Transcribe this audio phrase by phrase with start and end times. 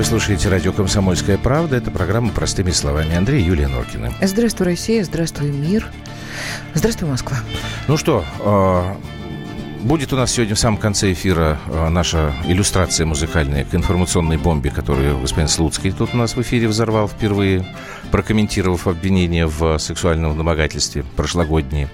[0.00, 1.76] Вы слушаете радио «Комсомольская правда».
[1.76, 3.14] Это программа «Простыми словами».
[3.14, 4.10] Андрей Юлия Норкина.
[4.22, 5.86] Здравствуй, Россия, здравствуй, мир.
[6.72, 7.36] Здравствуй, Москва.
[7.86, 8.96] Ну что, а,
[9.82, 14.70] Будет у нас сегодня в самом конце эфира э, наша иллюстрация музыкальная к информационной бомбе,
[14.70, 17.64] которую господин Слуцкий тут у нас в эфире взорвал впервые,
[18.10, 21.88] прокомментировав обвинение в сексуальном домогательстве прошлогодние.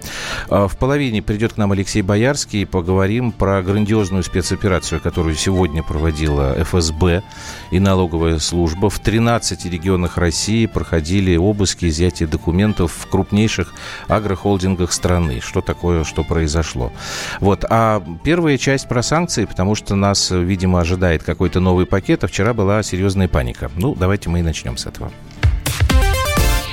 [0.50, 5.84] А в половине придет к нам Алексей Боярский и поговорим про грандиозную спецоперацию, которую сегодня
[5.84, 7.22] проводила ФСБ
[7.70, 8.90] и налоговая служба.
[8.90, 13.72] В 13 регионах России проходили обыски, изъятие документов в крупнейших
[14.08, 15.40] агрохолдингах страны.
[15.40, 16.92] Что такое, что произошло.
[17.38, 17.64] Вот.
[17.68, 17.75] А
[18.24, 22.82] первая часть про санкции, потому что нас, видимо, ожидает какой-то новый пакет, а вчера была
[22.82, 23.70] серьезная паника.
[23.76, 25.10] Ну, давайте мы и начнем с этого.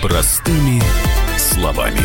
[0.02, 0.82] Простыми
[1.38, 2.02] словами.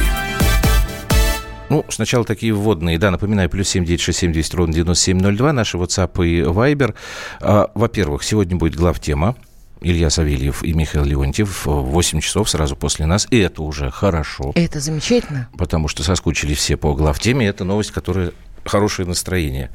[1.68, 2.98] Ну, сначала такие вводные.
[2.98, 5.52] Да, напоминаю, плюс семь девять шесть семь двести ровно девяносто семь ноль два.
[5.52, 6.94] Наши WhatsApp и Viber.
[7.40, 9.36] А, во-первых, сегодня будет главтема.
[9.80, 13.28] Илья Савельев и Михаил Леонтьев в 8 часов сразу после нас.
[13.30, 14.52] И это уже хорошо.
[14.56, 15.48] Это замечательно.
[15.56, 17.46] Потому что соскучились все по главтеме.
[17.46, 18.33] Это новость, которая
[18.69, 19.70] хорошее настроение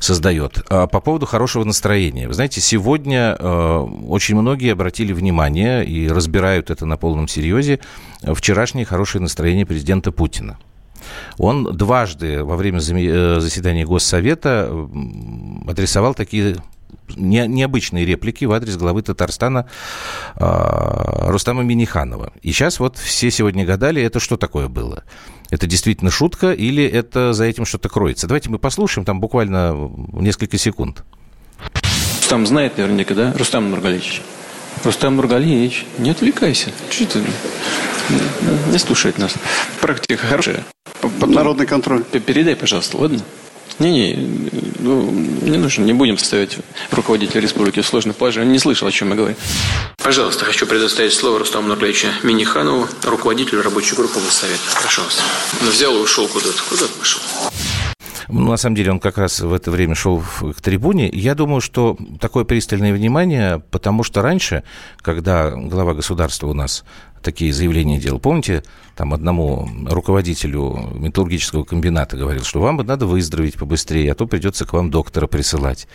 [0.00, 0.62] создает.
[0.70, 2.28] А по поводу хорошего настроения.
[2.28, 7.80] Вы знаете, сегодня э, очень многие обратили внимание и разбирают это на полном серьезе
[8.22, 10.58] вчерашнее хорошее настроение президента Путина.
[11.38, 14.70] Он дважды во время э, заседания Госсовета
[15.66, 16.56] адресовал такие
[17.16, 19.68] не, необычные реплики в адрес главы Татарстана
[20.36, 22.32] э, Рустама Миниханова.
[22.42, 25.04] И сейчас вот все сегодня гадали, это что такое было.
[25.50, 28.26] Это действительно шутка или это за этим что-то кроется?
[28.26, 31.04] Давайте мы послушаем там буквально несколько секунд.
[32.20, 33.32] Рустам знает наверняка, да?
[33.38, 34.20] Рустам Нургалевич.
[34.84, 36.70] Рустам Нургалевич, не отвлекайся.
[36.90, 37.24] Что ты
[38.70, 39.34] не слушает нас?
[39.80, 40.64] Практика хорошая.
[41.00, 42.04] Потом Народный контроль.
[42.04, 43.20] Передай, пожалуйста, ладно?
[43.78, 44.16] Не-не,
[44.80, 46.58] ну, не нужно, не будем ставить
[46.90, 48.52] руководителя республики в сложное положение.
[48.52, 49.36] Не слышал, о чем мы говорим.
[50.02, 54.62] Пожалуйста, хочу предоставить слово Рустаму Нурлевичу Миниханову, руководителю рабочей группы Госсовета.
[54.80, 55.20] Прошу вас.
[55.60, 56.62] Он взял и ушел куда-то.
[56.68, 57.20] Куда пошел?
[58.28, 61.08] Ну, на самом деле, он как раз в это время шел к трибуне.
[61.08, 64.64] Я думаю, что такое пристальное внимание, потому что раньше,
[64.98, 66.84] когда глава государства у нас
[67.22, 68.18] такие заявления делал.
[68.18, 68.64] Помните,
[68.98, 74.72] там одному руководителю металлургического комбината говорил, что вам надо выздороветь побыстрее, а то придется к
[74.72, 75.86] вам доктора присылать.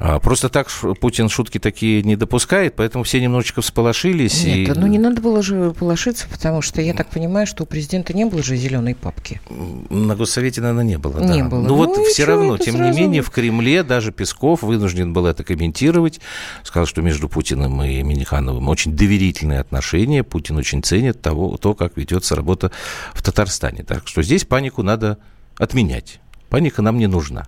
[0.00, 0.68] А, просто так
[1.00, 4.42] Путин шутки такие не допускает, поэтому все немножечко всполошились.
[4.44, 4.72] Нет, и...
[4.74, 8.24] ну не надо было же полошиться, потому что я так понимаю, что у президента не
[8.24, 9.40] было же зеленой папки.
[9.88, 11.20] На Госсовете, наверное, не было.
[11.20, 11.48] Не да.
[11.48, 11.60] было.
[11.60, 12.90] Ну, ну вот все равно, тем сразу...
[12.90, 16.20] не менее, в Кремле даже Песков вынужден был это комментировать.
[16.64, 20.24] Сказал, что между Путиным и Минихановым очень доверительные отношения.
[20.24, 22.70] Путин очень ценит того, то, как ведется работа
[23.12, 23.84] в Татарстане.
[23.84, 25.18] Так что здесь панику надо
[25.58, 26.20] отменять.
[26.48, 27.46] Паника нам не нужна.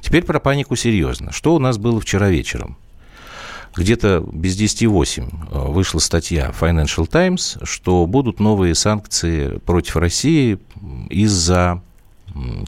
[0.00, 1.32] Теперь про панику серьезно.
[1.32, 2.76] Что у нас было вчера вечером?
[3.76, 10.58] Где-то без 10,8 э, вышла статья Financial Times, что будут новые санкции против России
[11.10, 11.82] из-за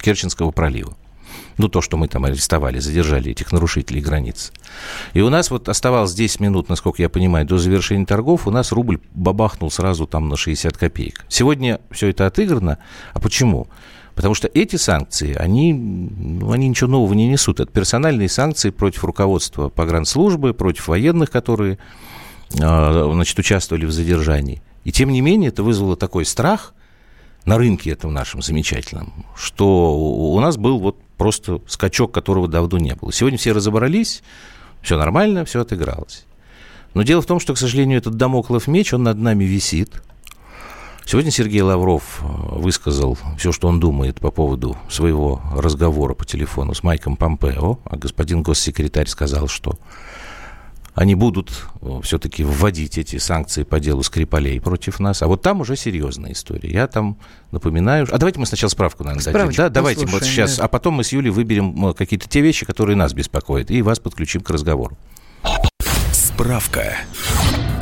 [0.03, 0.97] Керченского пролива.
[1.58, 4.52] Ну, то, что мы там арестовали, задержали этих нарушителей границ.
[5.12, 8.72] И у нас вот оставалось 10 минут, насколько я понимаю, до завершения торгов, у нас
[8.72, 11.24] рубль бабахнул сразу там на 60 копеек.
[11.28, 12.78] Сегодня все это отыграно.
[13.12, 13.66] А почему?
[14.14, 17.60] Потому что эти санкции, они, ну, они ничего нового не несут.
[17.60, 21.78] Это персональные санкции против руководства погранслужбы, против военных, которые
[22.60, 24.62] а, значит, участвовали в задержании.
[24.84, 26.74] И тем не менее это вызвало такой страх
[27.48, 32.94] на рынке этом нашем замечательном, что у нас был вот просто скачок, которого давно не
[32.94, 33.12] было.
[33.12, 34.22] Сегодня все разобрались,
[34.82, 36.26] все нормально, все отыгралось.
[36.94, 40.03] Но дело в том, что, к сожалению, этот домоклов меч, он над нами висит–
[41.10, 42.26] Сегодня Сергей Лавров э,
[42.59, 47.97] высказал все, что он думает по поводу своего разговора по телефону с Майком Помпео, а
[47.97, 49.78] господин госсекретарь сказал, что
[50.98, 55.22] они будут э, все-таки вводить эти санкции по делу Скрипалей против нас.
[55.22, 56.71] А вот там уже серьезная история.
[56.71, 57.18] Я там
[57.53, 58.09] напоминаю...
[58.10, 59.53] А давайте мы сначала справку, наверное, дадим.
[59.56, 60.56] Да, давайте вот сейчас.
[60.56, 60.65] Да.
[60.65, 64.00] А потом мы с Юлей выберем э, какие-то те вещи, которые нас беспокоят, и вас
[64.00, 64.98] подключим к разговору.
[66.10, 66.97] Справка.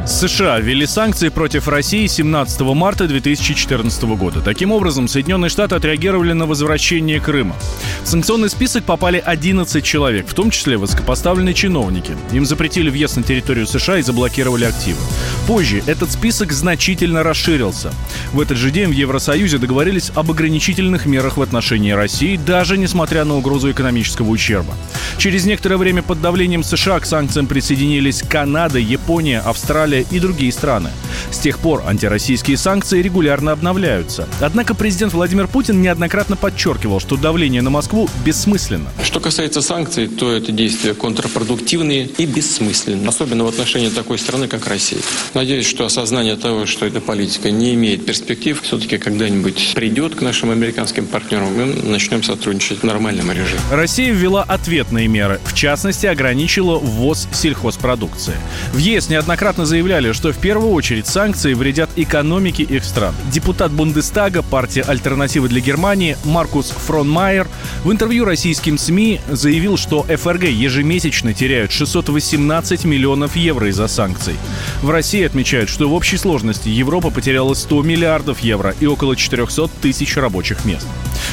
[0.07, 4.41] США ввели санкции против России 17 марта 2014 года.
[4.41, 7.57] Таким образом, Соединенные Штаты отреагировали на возвращение Крыма.
[8.05, 12.17] В санкционный список попали 11 человек, в том числе высокопоставленные чиновники.
[12.31, 15.01] Им запретили въезд на территорию США и заблокировали активы.
[15.49, 17.93] Позже этот список значительно расширился.
[18.33, 23.25] В этот же день в Евросоюзе договорились об ограничительных мерах в отношении России, даже несмотря
[23.25, 24.75] на угрозу экономического ущерба.
[25.19, 30.91] Через некоторое время под давлением США к санкциям присоединились Канада, Япония, Австралия и другие страны.
[31.31, 34.29] С тех пор антироссийские санкции регулярно обновляются.
[34.41, 38.89] Однако президент Владимир Путин неоднократно подчеркивал, что давление на Москву бессмысленно.
[39.03, 44.67] Что касается санкций, то это действия контрпродуктивные и бессмысленные, особенно в отношении такой страны, как
[44.67, 45.01] Россия.
[45.35, 50.51] Надеюсь, что осознание того, что эта политика не имеет перспектив, все-таки когда-нибудь придет к нашим
[50.51, 53.61] американским партнерам, мы начнем сотрудничать в нормальном режиме.
[53.71, 58.35] Россия ввела ответные меры, в частности, ограничила ввоз сельхозпродукции.
[58.73, 63.15] В ЕС неоднократно заявляли, что в первую очередь санкции вредят экономике их стран.
[63.31, 67.47] Депутат Бундестага партии «Альтернатива для Германии» Маркус Фронмайер
[67.85, 74.35] в интервью российским СМИ заявил, что ФРГ ежемесячно теряют 618 миллионов евро из-за санкций.
[74.83, 79.69] В России отмечают, что в общей сложности Европа потеряла 100 миллиардов евро и около 400
[79.81, 80.89] тысяч рабочих мест.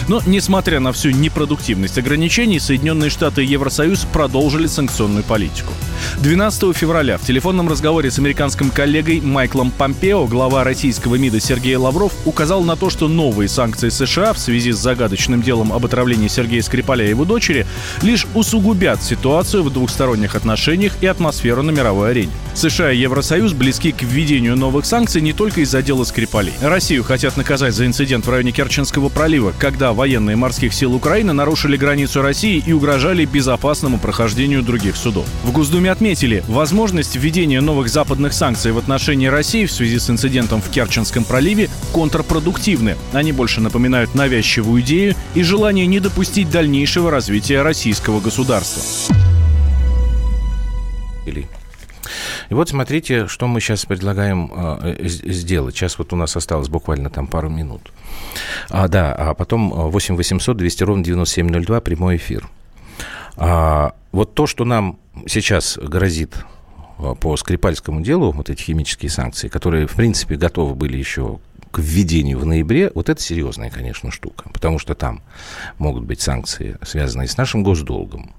[0.07, 5.73] Но, несмотря на всю непродуктивность ограничений, Соединенные Штаты и Евросоюз продолжили санкционную политику.
[6.19, 12.11] 12 февраля в телефонном разговоре с американским коллегой Майклом Помпео глава российского МИДа Сергей Лавров
[12.25, 16.61] указал на то, что новые санкции США в связи с загадочным делом об отравлении Сергея
[16.61, 17.65] Скрипаля и его дочери
[18.01, 22.31] лишь усугубят ситуацию в двухсторонних отношениях и атмосферу на мировой арене.
[22.53, 26.53] США и Евросоюз близки к введению новых санкций не только из-за дела Скрипалей.
[26.61, 31.77] Россию хотят наказать за инцидент в районе Керченского пролива, когда военные морских сил Украины нарушили
[31.77, 35.25] границу России и угрожали безопасному прохождению других судов.
[35.43, 40.61] В Госдуме отметили, возможность введения новых западных санкций в отношении России в связи с инцидентом
[40.61, 42.97] в Керченском проливе контрпродуктивны.
[43.13, 48.81] Они больше напоминают навязчивую идею и желание не допустить дальнейшего развития российского государства.
[52.49, 55.75] И вот смотрите, что мы сейчас предлагаем э, сделать.
[55.75, 57.91] Сейчас вот у нас осталось буквально там пару минут.
[58.69, 62.47] А, да, а потом 8 800 200 ровно 9702, прямой эфир.
[63.37, 66.52] А, вот то, что нам сейчас грозит а,
[67.19, 71.39] по Скрипальскому делу, вот эти химические санкции, которые, в принципе, готовы были еще
[71.71, 75.23] к введению в ноябре, вот это серьезная, конечно, штука, потому что там
[75.79, 78.31] могут быть санкции, связанные с нашим госдолгом,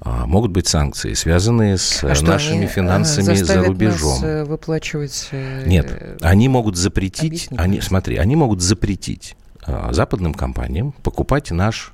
[0.00, 4.20] а, могут быть санкции, связанные с а нашими что, финансами за рубежом.
[4.20, 5.28] Нас э, выплачивать...
[5.32, 11.92] Э, Нет, они могут запретить, они, смотри, они могут запретить а, западным компаниям покупать наш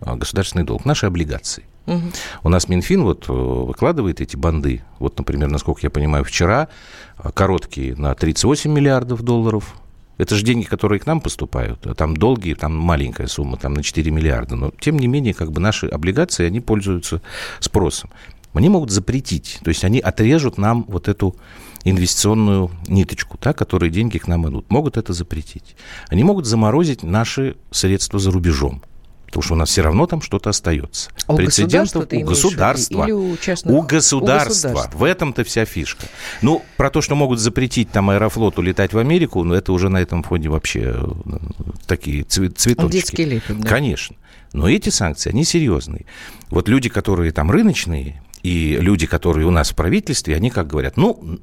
[0.00, 1.64] государственный долг, наши облигации.
[2.42, 4.82] У нас Минфин вот э, выкладывает эти банды.
[4.98, 6.68] Вот, например, насколько я понимаю, вчера
[7.34, 9.74] короткие на 38 миллиардов долларов.
[10.18, 11.86] Это же деньги, которые к нам поступают.
[11.86, 14.54] А там долгие, там маленькая сумма, там на 4 миллиарда.
[14.54, 17.22] Но, тем не менее, как бы наши облигации, они пользуются
[17.58, 18.10] спросом.
[18.52, 19.58] Они могут запретить.
[19.64, 21.34] То есть они отрежут нам вот эту
[21.84, 24.70] инвестиционную ниточку, да, которые деньги к нам идут.
[24.70, 25.74] Могут это запретить.
[26.08, 28.82] Они могут заморозить наши средства за рубежом.
[29.32, 31.10] Потому что у нас все равно там что-то остается.
[31.26, 33.04] А у Прецедентов у государства.
[33.04, 33.78] Или у, частного...
[33.78, 34.68] у государства.
[34.68, 34.98] У государства.
[34.98, 36.04] В этом-то вся фишка.
[36.42, 40.02] Ну, про то, что могут запретить там Аэрофлоту летать в Америку, ну, это уже на
[40.02, 41.38] этом фоне вообще э,
[41.86, 42.92] такие цветочки.
[42.92, 43.66] Детский лепет, да.
[43.66, 44.16] Конечно.
[44.52, 46.04] Но эти санкции, они серьезные.
[46.50, 50.98] Вот люди, которые там рыночные, и люди, которые у нас в правительстве, они как говорят,
[50.98, 51.38] ну,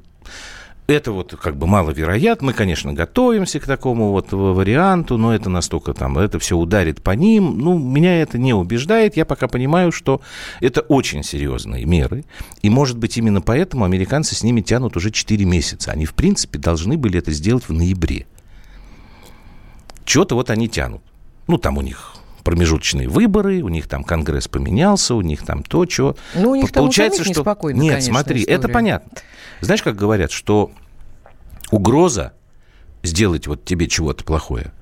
[0.94, 2.48] это вот как бы маловероятно.
[2.48, 7.12] Мы, конечно, готовимся к такому вот варианту, но это настолько там, это все ударит по
[7.12, 7.58] ним.
[7.58, 9.16] Ну, меня это не убеждает.
[9.16, 10.20] Я пока понимаю, что
[10.60, 12.24] это очень серьезные меры.
[12.62, 15.92] И, может быть, именно поэтому американцы с ними тянут уже 4 месяца.
[15.92, 18.26] Они, в принципе, должны были это сделать в ноябре.
[20.04, 21.02] Чего-то вот они тянут.
[21.46, 25.88] Ну, там у них промежуточные выборы, у них там Конгресс поменялся, у них там то,
[25.88, 26.16] что...
[26.34, 27.70] Ну, у них Получается, там что...
[27.70, 28.56] Нет, конечно, смотри, история.
[28.56, 29.12] это понятно.
[29.60, 30.72] Знаешь, как говорят, что
[31.70, 32.32] угроза
[33.02, 34.72] сделать вот тебе чего-то плохое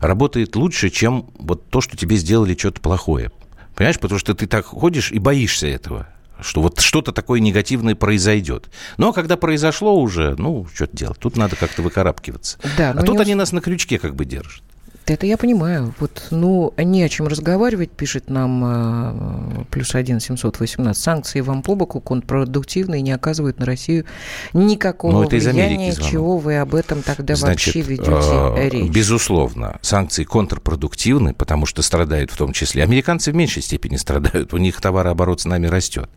[0.00, 3.32] работает лучше, чем вот то, что тебе сделали что-то плохое.
[3.74, 6.08] Понимаешь, потому что ты так ходишь и боишься этого
[6.40, 8.70] что вот что-то такое негативное произойдет.
[8.96, 11.18] Но когда произошло уже, ну, что-то делать.
[11.18, 12.58] Тут надо как-то выкарабкиваться.
[12.76, 13.22] Да, а тут не...
[13.22, 14.62] они нас на крючке как бы держат.
[15.08, 15.94] Это я понимаю.
[16.00, 21.02] Вот, ну, не о чем разговаривать, пишет нам э, плюс один 718.
[21.02, 24.04] Санкции вам по боку контрпродуктивные не оказывают на Россию
[24.52, 25.94] никакого Но ну, это влияния.
[25.94, 28.90] Чего вы об этом тогда Значит, вообще ведете э, речь?
[28.90, 32.82] Безусловно, санкции контрпродуктивны, потому что страдают в том числе.
[32.82, 34.52] Американцы в меньшей степени страдают.
[34.52, 36.10] У них товарооборот с нами растет.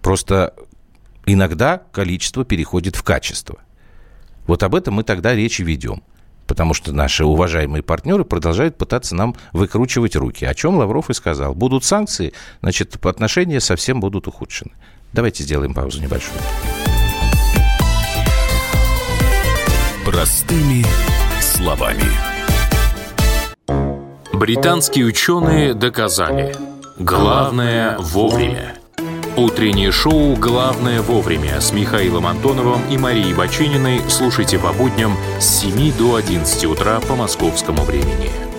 [0.00, 0.54] Просто
[1.26, 3.58] иногда количество переходит в качество.
[4.46, 6.02] Вот об этом мы тогда речь ведем
[6.50, 10.44] потому что наши уважаемые партнеры продолжают пытаться нам выкручивать руки.
[10.44, 11.54] О чем Лавров и сказал.
[11.54, 14.72] Будут санкции, значит, отношения совсем будут ухудшены.
[15.12, 16.40] Давайте сделаем паузу небольшую.
[20.04, 20.84] Простыми
[21.40, 22.02] словами.
[24.32, 26.56] Британские ученые доказали.
[26.98, 28.79] Главное вовремя.
[29.36, 35.92] Утреннее шоу «Главное вовремя» с Михаилом Антоновым и Марией Бачининой слушайте по будням с 7
[35.96, 38.49] до 11 утра по московскому времени.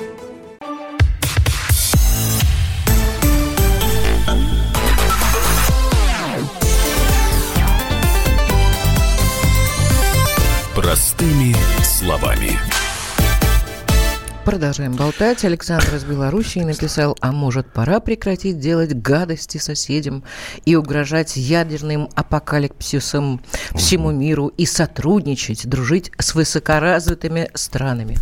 [14.46, 15.46] Продолжаем болтать.
[15.46, 20.24] Александр из Белоруссии написал, а может пора прекратить делать гадости соседям
[20.66, 23.40] и угрожать ядерным апокалипсисом
[23.76, 28.18] всему миру и сотрудничать, дружить с высокоразвитыми странами.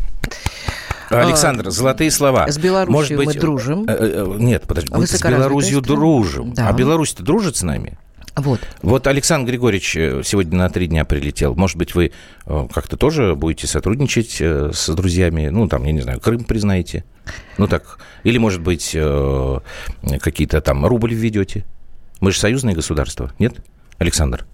[1.10, 2.48] Александр, а, золотые слова.
[2.50, 3.86] С Беларусью Может быть, мы дружим.
[3.88, 6.54] Э, э, нет, подожди, с Беларусью дружим.
[6.54, 6.68] Да.
[6.68, 7.98] А Беларусь-то дружит с нами?
[8.42, 8.60] Вот.
[8.82, 11.56] Вот Александр Григорьевич э, сегодня на три дня прилетел.
[11.56, 12.12] Может быть, вы
[12.46, 15.50] э, как-то тоже будете сотрудничать э, с друзьями?
[15.50, 17.04] Ну, там, я не знаю, Крым признаете?
[17.58, 18.00] Ну, так.
[18.24, 18.98] Или, может быть,
[20.20, 21.66] какие-то там рубль введете?
[22.22, 23.56] Мы же союзное государство, нет,
[23.98, 24.46] Александр?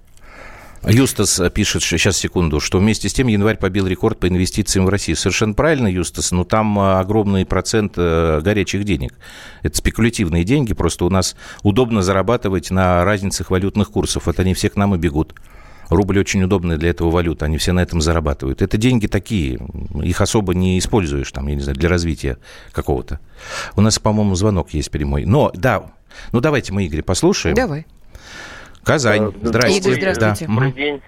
[0.88, 5.18] Юстас пишет, сейчас секунду, что вместе с тем январь побил рекорд по инвестициям в Россию.
[5.18, 9.13] Совершенно правильно, Юстас, но там а, огромный процент э, горячих денег.
[9.63, 14.27] Это спекулятивные деньги, просто у нас удобно зарабатывать на разницах валютных курсов.
[14.27, 15.34] Вот они все к нам и бегут.
[15.89, 18.62] Рубль очень удобная для этого валюта, они все на этом зарабатывают.
[18.62, 19.60] Это деньги такие,
[20.04, 22.38] их особо не используешь, там, я не знаю, для развития
[22.72, 23.20] какого-то.
[23.75, 25.25] У нас, по-моему, звонок есть прямой.
[25.25, 25.92] Но, да,
[26.32, 27.56] ну давайте мы, Игорь, послушаем.
[27.56, 27.86] Давай.
[28.86, 29.34] Казань.
[29.42, 29.89] Здравствуйте.
[29.89, 30.54] Игорь, здравствуйте.
[30.54, 31.01] Добрый день.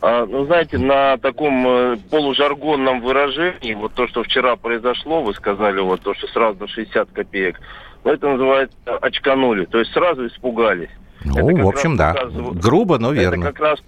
[0.00, 5.80] А, ну, знаете, на таком э, полужаргонном выражении, вот то, что вчера произошло, вы сказали,
[5.80, 7.60] вот то, что сразу на 60 копеек,
[8.04, 10.90] ну, это называется очканули, то есть сразу испугались.
[11.24, 12.12] Ну, в общем, да.
[12.12, 12.60] Показывает...
[12.60, 13.46] Грубо, но верно.
[13.46, 13.80] Это как раз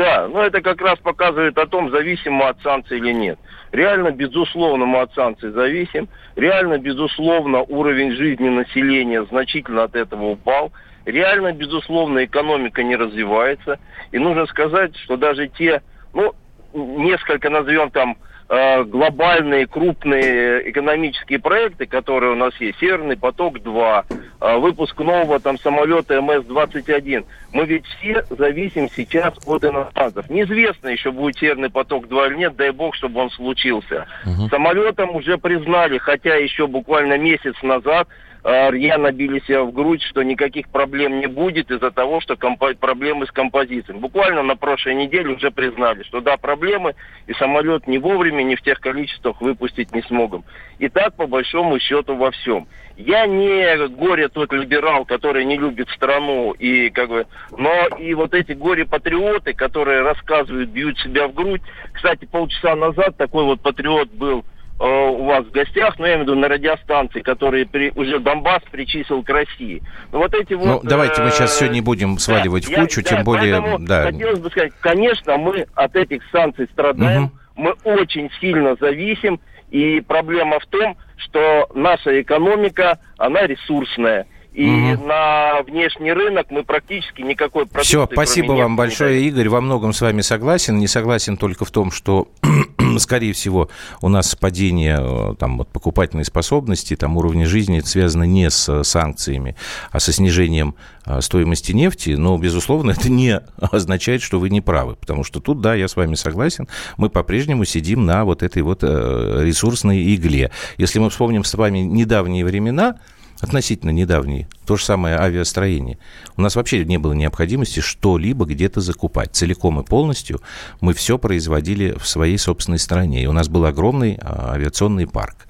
[0.00, 3.38] да, но это как раз показывает о том, зависим мы от санкций или нет.
[3.70, 6.08] Реально, безусловно, мы от санкций зависим.
[6.36, 10.72] Реально, безусловно, уровень жизни населения значительно от этого упал.
[11.10, 13.78] Реально, безусловно, экономика не развивается.
[14.12, 16.34] И нужно сказать, что даже те, ну,
[16.74, 18.16] несколько назовем там
[18.48, 24.04] э, глобальные крупные экономические проекты, которые у нас есть, Северный поток-2,
[24.40, 30.28] э, выпуск нового там самолета МС-21, мы ведь все зависим сейчас от иностранцев.
[30.28, 34.06] Неизвестно еще, будет Северный поток-2 или нет, дай бог, чтобы он случился.
[34.26, 34.48] Угу.
[34.48, 38.08] Самолетом уже признали, хотя еще буквально месяц назад
[38.44, 43.26] рьяно били себя в грудь, что никаких проблем не будет из-за того, что компо- проблемы
[43.26, 43.98] с композицией.
[43.98, 46.94] Буквально на прошлой неделе уже признали, что да, проблемы,
[47.26, 50.44] и самолет не вовремя, не в тех количествах выпустить не смогут.
[50.78, 52.66] И так, по большому счету, во всем.
[52.96, 58.34] Я не горе тот либерал, который не любит страну, и как бы, но и вот
[58.34, 61.62] эти горе-патриоты, которые рассказывают, бьют себя в грудь.
[61.92, 64.44] Кстати, полчаса назад такой вот патриот был
[64.86, 68.62] у вас в гостях, ну, я имею в виду на радиостанции, которые при, уже Донбасс
[68.70, 69.82] причислил к России.
[70.10, 70.66] Ну, вот эти вот...
[70.66, 73.78] Ну, давайте мы сейчас все не будем сваливать да, в кучу, я, тем да, более...
[73.80, 74.04] Да.
[74.04, 77.32] Хотелось бы сказать, конечно, мы от этих санкций страдаем, угу.
[77.56, 79.38] мы очень сильно зависим,
[79.70, 84.26] и проблема в том, что наша экономика, она ресурсная.
[84.52, 85.06] И угу.
[85.06, 87.88] на внешний рынок мы практически никакой продукции...
[87.88, 89.48] Все, спасибо вам большое, Игорь.
[89.48, 90.78] Во многом с вами согласен.
[90.78, 92.28] Не согласен только в том, что
[92.98, 93.68] скорее всего,
[94.00, 98.82] у нас падение э, там, вот, покупательной способности, там, уровня жизни это связано не с
[98.82, 99.54] санкциями,
[99.92, 100.74] а со снижением
[101.06, 105.60] э, стоимости нефти, но, безусловно, это не означает, что вы не правы, потому что тут,
[105.60, 110.50] да, я с вами согласен, мы по-прежнему сидим на вот этой вот э, ресурсной игле.
[110.76, 112.96] Если мы вспомним с вами недавние времена,
[113.40, 115.98] относительно недавние, то же самое авиастроение.
[116.36, 119.34] У нас вообще не было необходимости что-либо где-то закупать.
[119.34, 120.40] Целиком и полностью
[120.80, 123.24] мы все производили в своей собственной стране.
[123.24, 125.48] И у нас был огромный а, авиационный парк.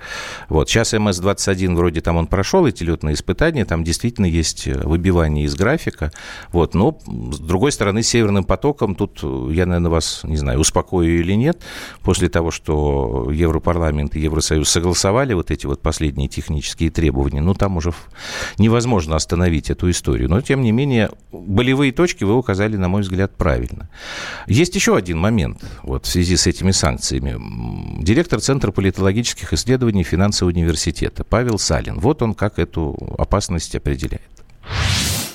[0.49, 0.71] Вот.
[0.71, 5.55] Сейчас МС-21 вроде там он прошел эти летные испытания, там действительно есть э, выбивание из
[5.55, 6.13] графика.
[6.51, 6.73] Вот.
[6.73, 11.61] Но, с другой стороны, Северным потоком, тут я, наверное, вас, не знаю, успокою или нет,
[12.03, 17.77] после того, что Европарламент и Евросоюз согласовали вот эти вот последние технические требования, ну, там
[17.77, 17.93] уже
[18.57, 20.29] невозможно остановить эту историю.
[20.29, 23.89] Но, тем не менее, болевые точки вы указали, на мой взгляд, правильно.
[24.47, 27.37] Есть еще один момент вот, в связи с этими санкциями.
[28.03, 31.99] Директор Центра политологических исследований финансового университета Павел Салин.
[31.99, 34.23] Вот он как эту опасность определяет.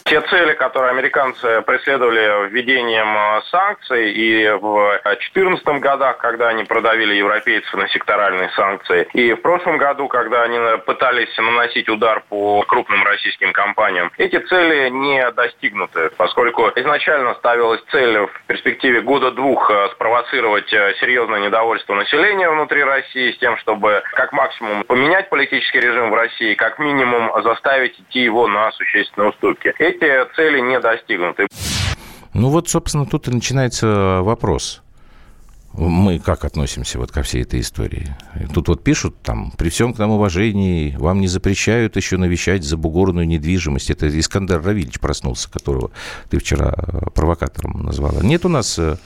[0.08, 7.16] Те цели, которые американцы преследовали введением э, санкций и в 2014 годах, когда они продавили
[7.16, 13.04] европейцев на секторальные санкции, и в прошлом году, когда они пытались наносить удар по крупным
[13.04, 20.72] российским компаниям, эти цели не достигнуты, поскольку изначально ставилась цель в перспективе года-двух э, спровоцировать
[20.72, 26.14] э, серьезное недовольство населения внутри России с тем, чтобы как максимум поменять политический режим в
[26.14, 31.48] России, как минимум заставить идти его на существенные уступки эти цели не достигнуты.
[32.34, 34.82] Ну вот, собственно, тут и начинается вопрос
[35.78, 38.16] мы как относимся вот ко всей этой истории?
[38.54, 43.28] Тут вот пишут там, при всем к нам уважении, вам не запрещают еще навещать забугорную
[43.28, 43.90] недвижимость.
[43.92, 45.92] Это Искандер Равильевич проснулся, которого
[46.30, 48.22] ты вчера э, провокатором назвала.
[48.22, 48.98] Нет у нас, э,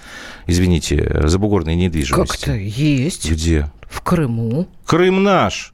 [0.45, 2.45] извините, забугорной недвижимости?
[2.45, 3.29] Как-то есть.
[3.29, 3.71] Где?
[3.89, 4.67] В Крыму.
[4.85, 5.73] Крым наш!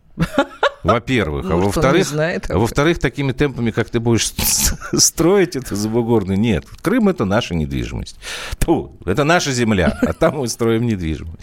[0.85, 1.49] Во-первых.
[1.49, 4.31] А во-вторых, а во-вторых, такими темпами, как ты будешь
[4.93, 6.65] строить эту забугорную, нет.
[6.81, 8.17] Крым– это наша недвижимость.
[8.59, 11.39] Ту, это наша земля, а там мы строим недвижимость.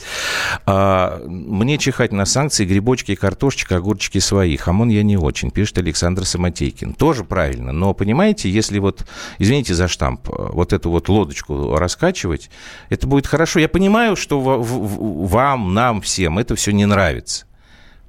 [0.65, 4.57] А, мне чихать на санкции, грибочки, картошечка, огурчики свои.
[4.57, 6.95] Хамон я не очень, пишет Александр Самотейкин.
[6.95, 9.05] Тоже правильно, но понимаете, если вот,
[9.39, 12.51] извините за штамп, вот эту вот лодочку раскачивать,
[12.91, 13.59] это будет хорошо.
[13.59, 17.47] Я понимаю, что вам, нам, всем это все не нравится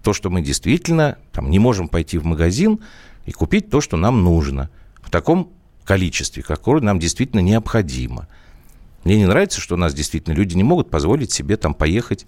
[0.04, 2.80] то, что мы действительно там, не можем пойти в магазин
[3.26, 4.70] и купить то, что нам нужно,
[5.02, 5.52] в таком
[5.86, 8.28] количестве, какое нам действительно необходимо.
[9.04, 12.26] Мне не нравится, что у нас действительно люди не могут позволить себе там поехать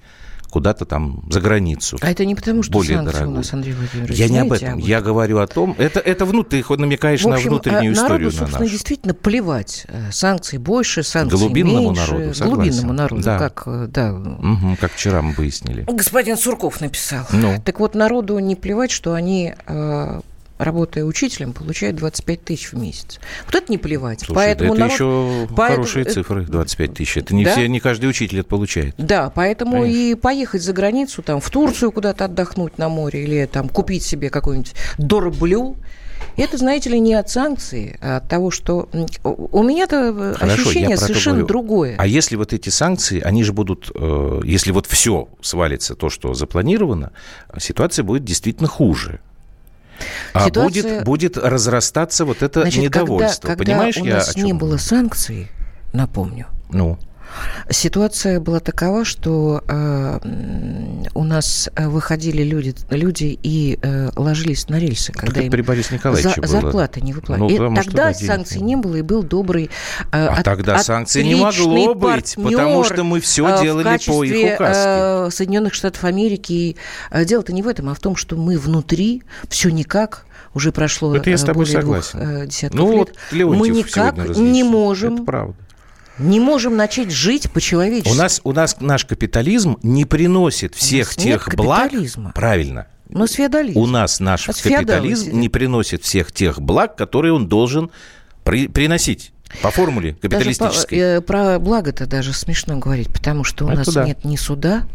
[0.55, 1.97] куда-то там за границу.
[1.99, 3.35] А это не потому, что более санкции дорогую.
[3.35, 4.17] у нас, Андрей Владимирович.
[4.17, 4.77] Я не об этом.
[4.77, 8.05] Я говорю о том, это, это внут, ты хоть намекаешь в общем, на внутреннюю народу,
[8.05, 8.71] историю собственно, на нашу.
[8.71, 9.85] действительно плевать.
[9.89, 12.11] Э, санкции больше, санкции Глубинному меньше.
[12.11, 12.55] народу, согласен.
[12.55, 13.37] Глубинному народу, да.
[13.37, 14.13] как, э, да.
[14.13, 15.83] Угу, как вчера мы выяснили.
[15.89, 17.25] Господин Сурков написал.
[17.33, 17.61] Ну.
[17.65, 20.21] Так вот, народу не плевать, что они э,
[20.57, 23.19] работая учителем, получает 25 тысяч в месяц.
[23.45, 24.21] Вот это не плевать.
[24.21, 24.93] Слушай, поэтому это народ...
[24.93, 25.85] еще поэтому...
[25.85, 27.17] хорошие цифры, 25 тысяч.
[27.17, 27.51] Это не, да?
[27.51, 28.95] все, не каждый учитель это получает.
[28.97, 29.97] Да, поэтому Конечно.
[29.97, 34.29] и поехать за границу, там, в Турцию куда-то отдохнуть на море или там купить себе
[34.29, 35.75] какой-нибудь дорблю,
[36.37, 38.89] это, знаете ли, не от санкций, а от того, что...
[39.23, 41.47] У меня-то Хорошо, ощущение совершенно говорю.
[41.47, 41.95] другое.
[41.97, 43.91] А если вот эти санкции, они же будут...
[43.95, 47.11] Э, если вот все свалится, то, что запланировано,
[47.57, 49.21] ситуация будет действительно хуже.
[50.33, 50.83] А Ситуация...
[50.83, 53.47] будет, будет разрастаться вот это Значит, недовольство.
[53.47, 55.47] Когда, Понимаешь, когда у нас я не было санкций,
[55.93, 56.97] напомню, ну.
[57.69, 60.19] Ситуация была такова, что э,
[61.13, 66.35] у нас выходили люди, люди и э, ложились на рельсы, когда им при Борисе Николаевиче
[66.35, 66.61] за, было.
[66.61, 67.57] зарплаты не выплатили.
[67.57, 69.65] Ну, тогда санкций не было, и был добрый
[70.11, 74.23] э, А от, тогда санкций не могло быть, потому что мы все э, делали по
[74.23, 74.83] их указке.
[74.85, 76.53] Э, Соединенных Штатов Америки.
[76.53, 76.77] И
[77.11, 81.15] э, дело-то не в этом, а в том, что мы внутри все никак уже прошло
[81.15, 82.19] Это я с тобой более согласен.
[82.19, 83.45] двух десятков ну, лет.
[83.45, 85.64] Вот мы никак не можем Это правда
[86.17, 88.11] не можем начать жить по-человечески.
[88.11, 91.91] У нас, у нас наш капитализм не приносит всех тех благ.
[92.33, 92.87] Правильно.
[93.09, 93.77] У нас феодализм.
[93.77, 97.91] У нас наш капитализм не приносит всех тех благ, которые он должен
[98.43, 99.31] при, приносить.
[99.61, 100.99] По формуле капиталистической.
[100.99, 104.05] Даже по, э, про благо-то даже смешно говорить, потому что у Это нас да.
[104.05, 104.87] нет ни суда,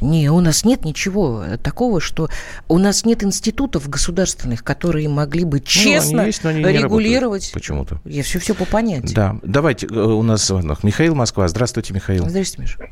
[0.00, 2.28] не, у нас нет ничего такого, что
[2.68, 7.50] у нас нет институтов государственных, которые могли бы честно ну, есть, регулировать.
[7.52, 8.00] Почему-то.
[8.04, 9.14] Я все все по понятию.
[9.14, 10.84] Да, давайте э, у нас звонок.
[10.84, 11.48] Михаил Москва.
[11.48, 12.28] Здравствуйте, Михаил.
[12.28, 12.90] Здравствуйте, Миша.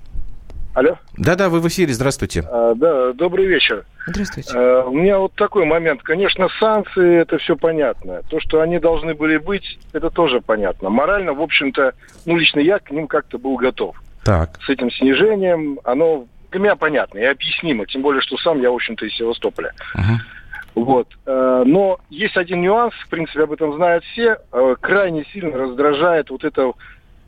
[0.76, 0.98] Алло.
[1.16, 2.44] Да-да, вы в эфире, здравствуйте.
[2.50, 3.86] А, да, добрый вечер.
[4.06, 4.52] Здравствуйте.
[4.54, 6.02] А, у меня вот такой момент.
[6.02, 8.20] Конечно, санкции, это все понятно.
[8.28, 10.90] То, что они должны были быть, это тоже понятно.
[10.90, 11.94] Морально, в общем-то,
[12.26, 13.96] ну, лично я к ним как-то был готов.
[14.22, 14.58] Так.
[14.66, 18.74] С этим снижением, оно для меня понятно и объяснимо, тем более, что сам я, в
[18.74, 19.72] общем-то, из Севастополя.
[19.96, 20.16] Uh-huh.
[20.76, 21.08] Вот.
[21.24, 26.28] Э, но есть один нюанс, в принципе, об этом знают все, э, крайне сильно раздражает
[26.30, 26.72] вот эта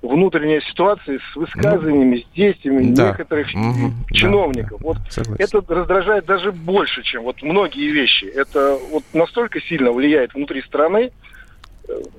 [0.03, 3.09] внутренняя ситуация с высказываниями, с действиями да.
[3.09, 4.81] некоторых угу, чиновников.
[4.81, 5.45] Да, вот согласен.
[5.59, 8.27] это раздражает даже больше, чем вот многие вещи.
[8.27, 11.11] Это вот настолько сильно влияет внутри страны,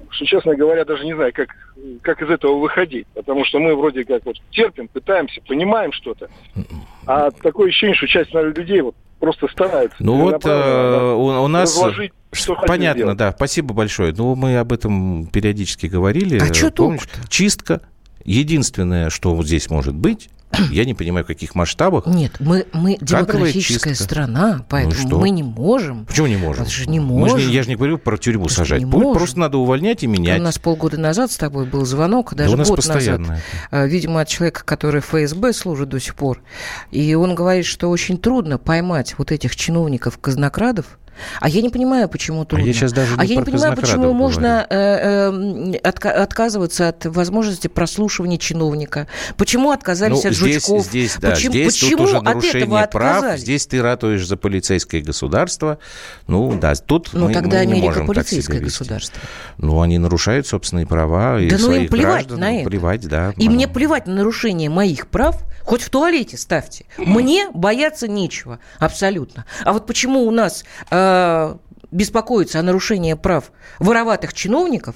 [0.10, 1.50] что, честно говоря, даже не знаю, как,
[2.02, 3.08] как из этого выходить.
[3.14, 6.30] Потому что мы вроде как вот терпим, пытаемся, понимаем что-то.
[7.06, 9.98] А такое ощущение, что часть людей вот просто старается.
[10.00, 11.80] Ну вот э, у, у нас...
[12.32, 13.34] Что Понятно, да.
[13.36, 14.14] Спасибо большое.
[14.16, 16.38] Ну, мы об этом периодически говорили.
[16.38, 17.10] А что Помнишь?
[17.28, 17.82] Чистка.
[18.24, 20.30] Единственное, что вот здесь может быть,
[20.72, 22.06] я не понимаю, в каких масштабах.
[22.08, 24.04] Нет, мы, мы демократическая чистка.
[24.04, 26.06] страна, поэтому ну мы не можем.
[26.06, 26.64] Почему не можем?
[26.64, 27.38] Это же не можем.
[27.38, 28.84] Мы же, я же не говорю про тюрьму Потому сажать.
[28.84, 29.14] Можем.
[29.14, 30.40] Просто надо увольнять и менять.
[30.40, 33.22] У нас полгода назад с тобой был звонок, даже да год назад.
[33.72, 33.86] Это.
[33.86, 36.42] Видимо, от человека, который в ФСБ служит до сих пор.
[36.92, 40.98] И он говорит, что очень трудно поймать вот этих чиновников-казнокрадов,
[41.40, 42.66] а я не понимаю, почему трудно.
[42.66, 45.32] А я сейчас даже не А я не понимаю, почему можно э,
[45.84, 49.08] э, отказываться от возможности прослушивания чиновника.
[49.38, 50.86] Почему отказались ну, от здесь, жучков?
[50.86, 53.18] Здесь, да, почему здесь почему тут уже от нарушение этого прав.
[53.18, 53.42] отказались?
[53.42, 55.80] Здесь ты ратуешь за полицейское государство.
[56.28, 59.22] Ну, да, тут Ну, мы, тогда мы не можем полицейское государство.
[59.58, 62.40] Ну, они нарушают собственные права и да своих ну им плевать граждан.
[62.40, 62.70] на это.
[62.70, 63.34] Плевать, да.
[63.38, 66.86] И мне плевать на нарушение моих прав, хоть в туалете ставьте.
[66.98, 69.46] Мне бояться нечего, абсолютно.
[69.64, 70.96] А вот почему у нас э,
[71.92, 74.96] беспокоиться о нарушении прав вороватых чиновников,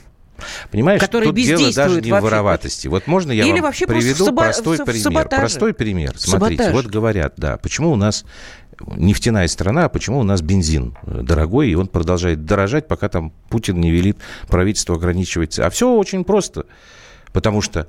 [0.71, 2.87] Понимаешь, Который тут дело даже не в вороватости.
[2.87, 5.29] Вот можно я Или вам вообще приведу саба- простой в, пример.
[5.29, 6.13] простой пример.
[6.17, 6.83] Смотрите, Саботаж.
[6.83, 8.25] вот говорят, да, почему у нас
[8.95, 13.79] нефтяная страна, а почему у нас бензин дорогой, и он продолжает дорожать, пока там Путин
[13.79, 15.59] не велит правительству ограничивать.
[15.59, 16.65] А все очень просто.
[17.31, 17.87] Потому что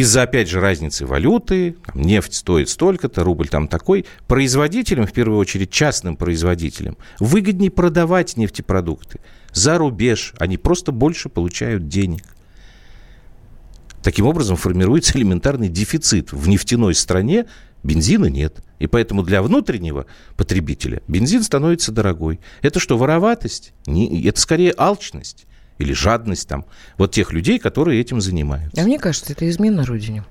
[0.00, 5.38] из-за, опять же, разницы валюты, там, нефть стоит столько-то, рубль там такой, производителям, в первую
[5.38, 9.20] очередь частным производителям, выгоднее продавать нефтепродукты
[9.52, 10.34] за рубеж.
[10.38, 12.24] Они просто больше получают денег.
[14.02, 16.30] Таким образом формируется элементарный дефицит.
[16.30, 17.46] В нефтяной стране
[17.82, 18.58] бензина нет.
[18.78, 20.04] И поэтому для внутреннего
[20.36, 22.38] потребителя бензин становится дорогой.
[22.60, 23.72] Это что, вороватость?
[23.86, 25.46] Не, это скорее алчность
[25.78, 26.64] или жадность там
[26.98, 28.80] вот тех людей, которые этим занимаются.
[28.80, 30.24] А мне кажется, это измена Родине.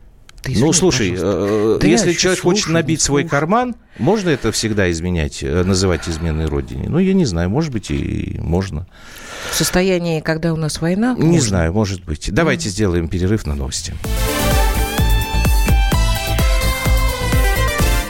[0.45, 3.31] Ты ну, слушай, э, да если человек слушаю, хочет набить свой слушаю.
[3.31, 6.88] карман, можно это всегда изменять, э, называть изменой Родине?
[6.88, 8.86] Ну, я не знаю, может быть, и можно.
[9.49, 11.15] В состоянии, когда у нас война?
[11.17, 11.41] Не можно.
[11.41, 12.31] знаю, может быть.
[12.31, 12.71] Давайте mm.
[12.71, 13.95] сделаем перерыв на новости.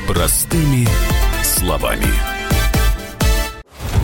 [0.08, 0.88] Простыми
[1.42, 2.35] словами.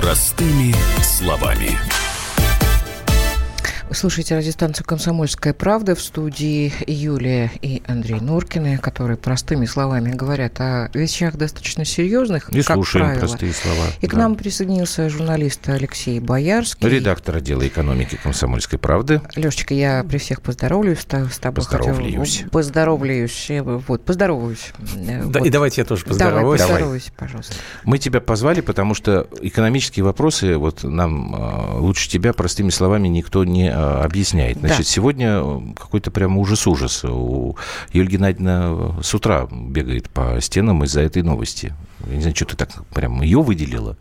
[0.00, 1.78] Простыми словами.
[3.90, 10.60] Вы слушаете радиостанцию «Комсомольская правда» в студии Юлия и Андрей Норкины, которые простыми словами говорят
[10.60, 13.26] о вещах достаточно серьезных, и как слушаем правило.
[13.26, 13.86] простые слова.
[14.00, 14.08] И да.
[14.08, 16.88] к нам присоединился журналист Алексей Боярский.
[16.88, 19.22] Редактор отдела экономики «Комсомольской правды».
[19.34, 21.04] Лешечка, я при всех поздоровлюсь с
[21.40, 21.56] тобой.
[21.56, 22.36] Поздоровляюсь.
[22.36, 23.50] Хотел, поздоровляюсь.
[23.88, 24.70] Вот, поздороваюсь.
[24.78, 25.36] Да, вот.
[25.44, 26.60] И давайте я тоже поздороваюсь.
[26.60, 27.54] Давай, поздоровайся, пожалуйста.
[27.82, 33.42] Мы тебя позвали, потому что экономические вопросы, вот нам а, лучше тебя простыми словами никто
[33.42, 34.58] не Э, объясняет.
[34.58, 34.84] Значит, да.
[34.84, 37.04] сегодня э, какой-то прям ужас-ужас.
[37.04, 37.56] У
[37.92, 41.74] Юлии Геннадьевна с утра бегает по стенам из-за этой новости.
[42.06, 43.96] Я не знаю, что ты так прям ее выделила.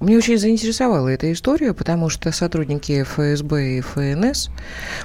[0.00, 4.48] Мне очень заинтересовала эта история, потому что сотрудники ФСБ и ФНС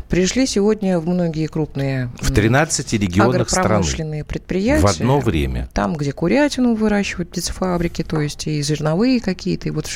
[0.07, 4.81] пришли сегодня в многие крупные в 13 регионах страны предприятия.
[4.81, 5.69] В одно время.
[5.73, 9.67] Там, где курятину выращивают птицефабрики, то есть и зерновые какие-то.
[9.67, 9.89] И, вот,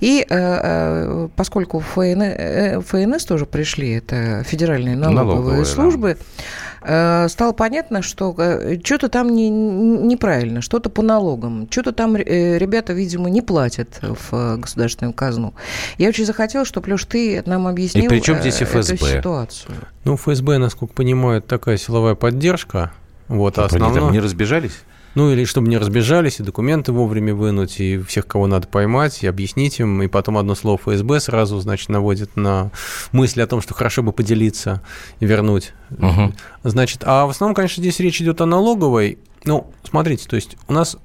[0.00, 6.24] и э, э, поскольку ФН, э, ФНС тоже пришли, это федеральные налоговые, налоговые службы, да
[6.24, 12.58] Э, стало понятно, что э, что-то там не, неправильно, что-то по налогам, что-то там э,
[12.58, 15.54] ребята, видимо, не платят в государственную казну.
[15.98, 18.94] Я очень захотела, чтобы, Леш, ты нам объяснил И при чем здесь ФСБ?
[18.94, 19.74] эту ситуацию.
[20.04, 22.92] Ну, ФСБ, насколько понимаю, такая силовая поддержка.
[23.28, 23.90] Вот, а основное...
[23.90, 24.82] Они там не разбежались?
[25.14, 29.26] Ну, или чтобы не разбежались, и документы вовремя вынуть, и всех, кого надо поймать, и
[29.26, 32.70] объяснить им, и потом одно слово ФСБ сразу, значит, наводит на
[33.12, 34.82] мысль о том, что хорошо бы поделиться
[35.18, 35.72] и вернуть.
[35.90, 36.32] Угу.
[36.64, 39.18] Значит, а в основном, конечно, здесь речь идет о налоговой.
[39.44, 40.96] Ну, смотрите, то есть у нас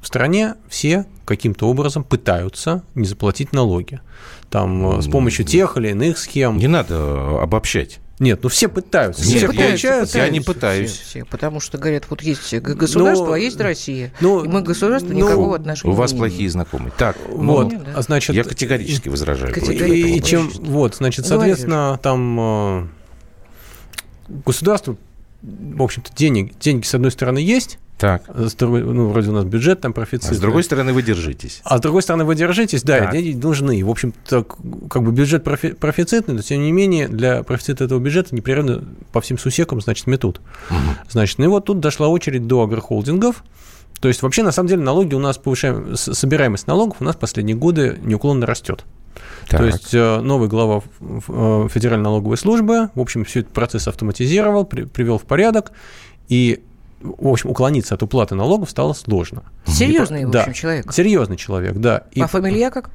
[0.00, 4.00] в стране все каким-то образом пытаются не заплатить налоги.
[4.50, 6.58] Там с помощью тех или иных схем.
[6.58, 8.00] Не надо обобщать.
[8.20, 9.26] Нет, ну все пытаются.
[9.26, 10.18] Нет, все пытаются, пытаются.
[10.18, 10.92] Я не пытаюсь.
[10.92, 14.12] Все, все, потому что говорят, вот есть государство, но, а есть Россия.
[14.20, 16.92] Но, и мы к государству но, никакого отношения У вас не плохие знакомые.
[16.96, 18.36] Так, вот, ну, а значит...
[18.36, 19.52] Я категорически возражаю.
[19.52, 20.12] Категорически.
[20.12, 22.86] И, и чем, вот, значит, соответственно, там э,
[24.46, 24.96] государство,
[25.42, 28.24] в общем-то, денег, деньги, с одной стороны, есть, так.
[28.60, 30.32] Ну, вроде у нас бюджет там профицит.
[30.32, 31.60] А с другой стороны, вы держитесь.
[31.64, 33.12] А с другой стороны, вы держитесь, да, так.
[33.12, 33.84] деньги нужны.
[33.84, 34.44] В общем-то,
[34.90, 39.20] как бы бюджет профи- профицитный, но тем не менее, для профицита этого бюджета непрерывно по
[39.20, 40.40] всем сусекам, значит, метут.
[40.70, 40.78] Угу.
[41.10, 43.44] Значит, ну и вот тут дошла очередь до агрохолдингов.
[44.00, 47.56] То есть, вообще, на самом деле, налоги у нас повышаем, собираемость налогов у нас последние
[47.56, 48.84] годы неуклонно растет.
[49.48, 49.60] Так.
[49.60, 54.64] То есть э, новый глава э, Федеральной налоговой службы, в общем, все этот процесс автоматизировал,
[54.64, 55.72] привел в порядок,
[56.28, 56.62] и
[57.04, 59.42] в общем, уклониться от уплаты налогов стало сложно.
[59.66, 60.92] Серьезный, и, в общем, да, человек.
[60.92, 62.04] Серьезный человек, да.
[62.12, 62.20] И...
[62.20, 62.90] А фамилия как?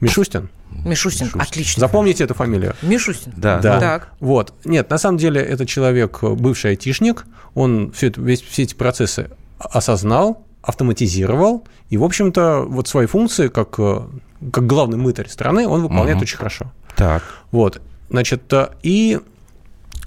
[0.00, 0.48] Мишустин.
[0.70, 1.40] Мишустин, Мишустин.
[1.40, 1.80] отлично.
[1.80, 2.74] Запомните эту фамилию.
[2.82, 3.32] Мишустин.
[3.36, 3.58] Да.
[3.58, 3.80] да.
[3.80, 4.12] Так.
[4.20, 4.54] Вот.
[4.64, 9.30] Нет, на самом деле это человек, бывший айтишник, он все, это, весь, все эти процессы
[9.58, 16.16] осознал, автоматизировал, и, в общем-то, вот свои функции, как, как главный мытарь страны, он выполняет
[16.16, 16.22] угу.
[16.22, 16.70] очень хорошо.
[16.94, 17.24] Так.
[17.50, 17.80] Вот.
[18.10, 19.18] Значит, и,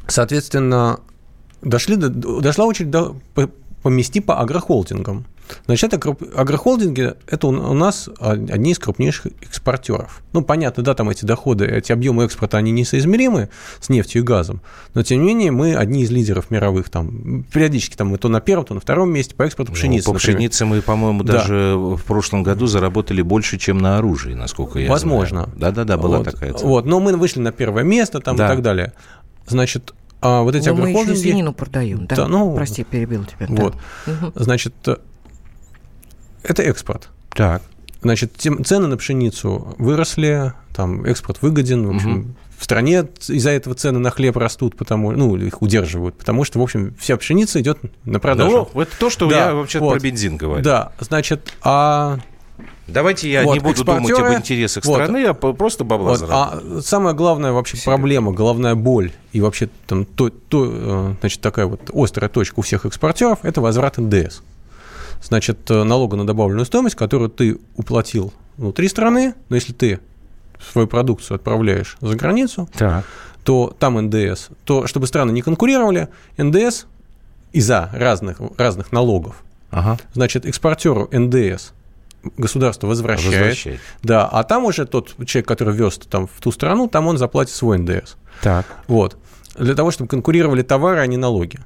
[0.08, 1.00] соответственно,
[1.62, 3.16] дошли до, дошла очередь до
[3.82, 5.26] помести по агрохолдингам.
[5.66, 10.22] Значит, это агрохолдинги– это у нас одни из крупнейших экспортеров.
[10.34, 14.62] Ну, понятно, да, там эти доходы, эти объемы экспорта, они несоизмеримы с нефтью и газом,
[14.94, 16.90] но, тем не менее, мы одни из лидеров мировых.
[16.90, 20.08] Там, периодически там, мы то на первом, то на втором месте по экспорту пшеницы.
[20.08, 21.34] Ну, по пшенице мы, по-моему, да.
[21.34, 25.44] даже в прошлом году заработали больше, чем на оружии, насколько я Возможно.
[25.44, 25.54] знаю.
[25.58, 26.26] Да-да-да, была вот.
[26.26, 26.70] такая цена.
[26.70, 28.46] Вот, но мы вышли на первое место там, да.
[28.46, 28.94] и так далее.
[29.48, 31.08] Значит, а вот эти Но агрохолдинги...
[31.08, 32.16] мы еще свинину продаем, да?
[32.16, 33.48] да ну, Прости, перебил тебя.
[33.50, 33.76] Вот.
[34.06, 34.32] Да.
[34.36, 34.74] Значит,
[36.44, 37.10] это экспорт.
[37.34, 37.64] Так.
[38.02, 42.28] Значит, цены на пшеницу выросли, там экспорт выгоден, в общем, угу.
[42.58, 46.64] в стране из-за этого цены на хлеб растут, потому, ну, их удерживают, потому что, в
[46.64, 48.70] общем, вся пшеница идет на продажу.
[48.74, 50.64] Ну, это то, что да, я вообще вот, про бензин говорю.
[50.64, 52.20] Да, значит, а
[52.88, 56.62] Давайте я вот, не буду думать об интересах вот, страны, а просто бабла вот, А
[56.82, 57.86] самая главная вообще Себе.
[57.86, 62.62] проблема, головная боль и вообще там то, то, э, значит, такая вот острая точка у
[62.64, 64.42] всех экспортеров– это возврат НДС
[65.24, 70.00] значит, э, налога на добавленную стоимость, которую ты уплатил внутри страны, но если ты
[70.72, 73.06] свою продукцию отправляешь за границу, так.
[73.44, 76.86] то там НДС, то чтобы страны не конкурировали, НДС
[77.52, 79.98] из-за разных, разных налогов, ага.
[80.14, 81.72] значит, экспортеру НДС
[82.38, 83.80] государство возвращает, возвращает.
[84.04, 87.54] Да, а там уже тот человек, который вез там в ту страну, там он заплатит
[87.54, 88.16] свой НДС.
[88.42, 88.66] Так.
[88.88, 89.18] Вот.
[89.56, 91.60] Для того, чтобы конкурировали товары, а не налоги.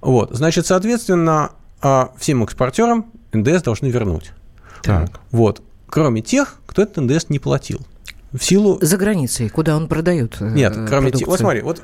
[0.00, 0.30] Вот.
[0.34, 4.32] Значит, соответственно, а всем экспортерам НДС должны вернуть.
[4.82, 5.20] Так.
[5.30, 5.62] Вот.
[5.88, 7.80] Кроме тех, кто этот НДС не платил.
[8.32, 8.78] В силу...
[8.80, 11.26] За границей, куда он продает э, Нет, кроме тех...
[11.26, 11.82] Вот смотри, вот,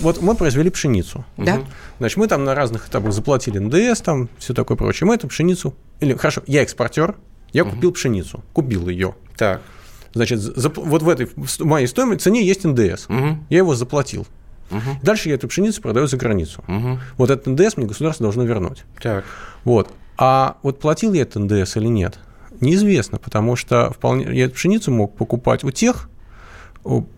[0.00, 1.24] вот мы произвели пшеницу.
[1.36, 1.60] Да.
[1.98, 5.06] Значит, мы там на разных этапах заплатили ндс, там все такое прочее.
[5.06, 5.74] Мы эту пшеницу...
[6.00, 7.16] Или, хорошо, я экспортер,
[7.52, 7.72] я угу.
[7.72, 9.14] купил пшеницу, купил ее.
[9.36, 9.60] Так.
[10.14, 13.06] Значит, за, вот в этой в моей стоимости цене есть НДС.
[13.08, 13.38] Угу.
[13.50, 14.26] Я его заплатил.
[14.70, 15.00] Угу.
[15.02, 16.62] Дальше я эту пшеницу продаю за границу.
[16.66, 16.98] Угу.
[17.18, 18.84] Вот этот НДС мне государство должно вернуть.
[19.00, 19.24] Так.
[19.64, 19.90] Вот.
[20.16, 22.18] А вот платил я этот НДС или нет,
[22.60, 26.10] неизвестно, потому что вполне я эту пшеницу мог покупать у тех,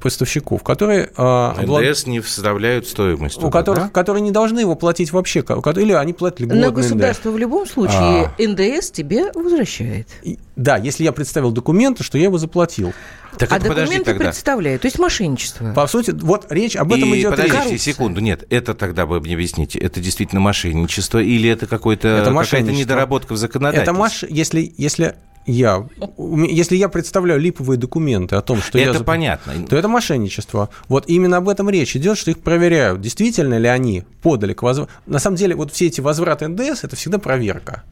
[0.00, 1.10] поставщиков, которые...
[1.16, 3.42] А, НДС не вставляют стоимость.
[3.42, 3.88] У которых, да?
[3.88, 7.36] которые не должны его платить вообще, или они платят льготный Но государство НДС.
[7.36, 8.34] в любом случае а...
[8.38, 10.08] НДС тебе возвращает.
[10.22, 12.92] И, да, если я представил документы, что я его заплатил.
[13.38, 14.24] Так а документы тогда.
[14.26, 15.72] представляют, то есть мошенничество.
[15.72, 17.30] По сути, вот речь об этом и идет.
[17.30, 17.78] Подождите коррупция.
[17.78, 23.34] секунду, нет, это тогда вы мне объясните, это действительно мошенничество или это какое-то какая-то недоработка
[23.34, 23.82] в законодательстве?
[23.82, 24.24] Это маш...
[24.24, 25.14] если, если
[25.50, 25.86] я,
[26.48, 29.04] если я представляю липовые документы о том, что это я...
[29.04, 29.52] понятно.
[29.66, 30.70] То это мошенничество.
[30.88, 34.90] Вот именно об этом речь идет, что их проверяют, действительно ли они подали к возврату.
[35.06, 37.82] На самом деле, вот все эти возвраты НДС– это всегда проверка.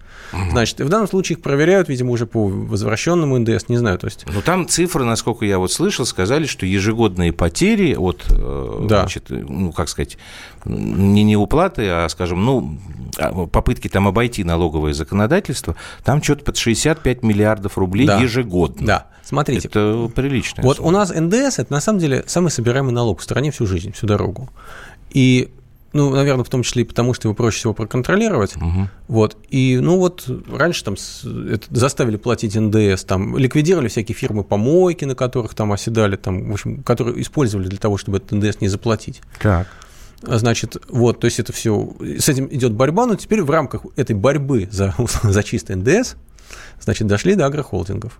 [0.50, 4.07] Значит, и в данном случае их проверяют, видимо, уже по возвращенному НДС, не знаю, то
[4.07, 4.24] есть...
[4.26, 9.00] Ну, там цифры, насколько я вот слышал, сказали, что ежегодные потери от, э, да.
[9.00, 10.18] значит, ну, как сказать,
[10.64, 12.78] не неуплаты, а, скажем, ну,
[13.16, 18.18] а, попытки там обойти налоговое законодательство, там что-то под 65 миллиардов рублей да.
[18.18, 18.87] ежегодно.
[18.87, 19.07] Да.
[19.22, 19.68] Смотрите.
[19.68, 20.62] Это прилично.
[20.62, 20.88] Вот сумма.
[20.88, 24.07] у нас НДС– это, на самом деле, самый собираемый налог в стране всю жизнь, всю
[24.07, 24.48] дорогу.
[25.11, 25.50] И
[25.92, 28.57] ну, наверное, в том числе и потому, что его проще всего проконтролировать.
[28.57, 28.88] Угу.
[29.09, 29.37] Вот.
[29.48, 35.55] И, ну, вот раньше там заставили платить НДС, там, ликвидировали всякие фирмы помойки, на которых
[35.55, 39.22] там оседали, там, в общем, которые использовали для того, чтобы этот НДС не заплатить.
[39.40, 39.66] Так.
[40.20, 44.16] Значит, вот, то есть это все, с этим идет борьба, но теперь в рамках этой
[44.16, 46.16] борьбы за, за чистый НДС,
[46.81, 48.18] значит, дошли до агрохолдингов.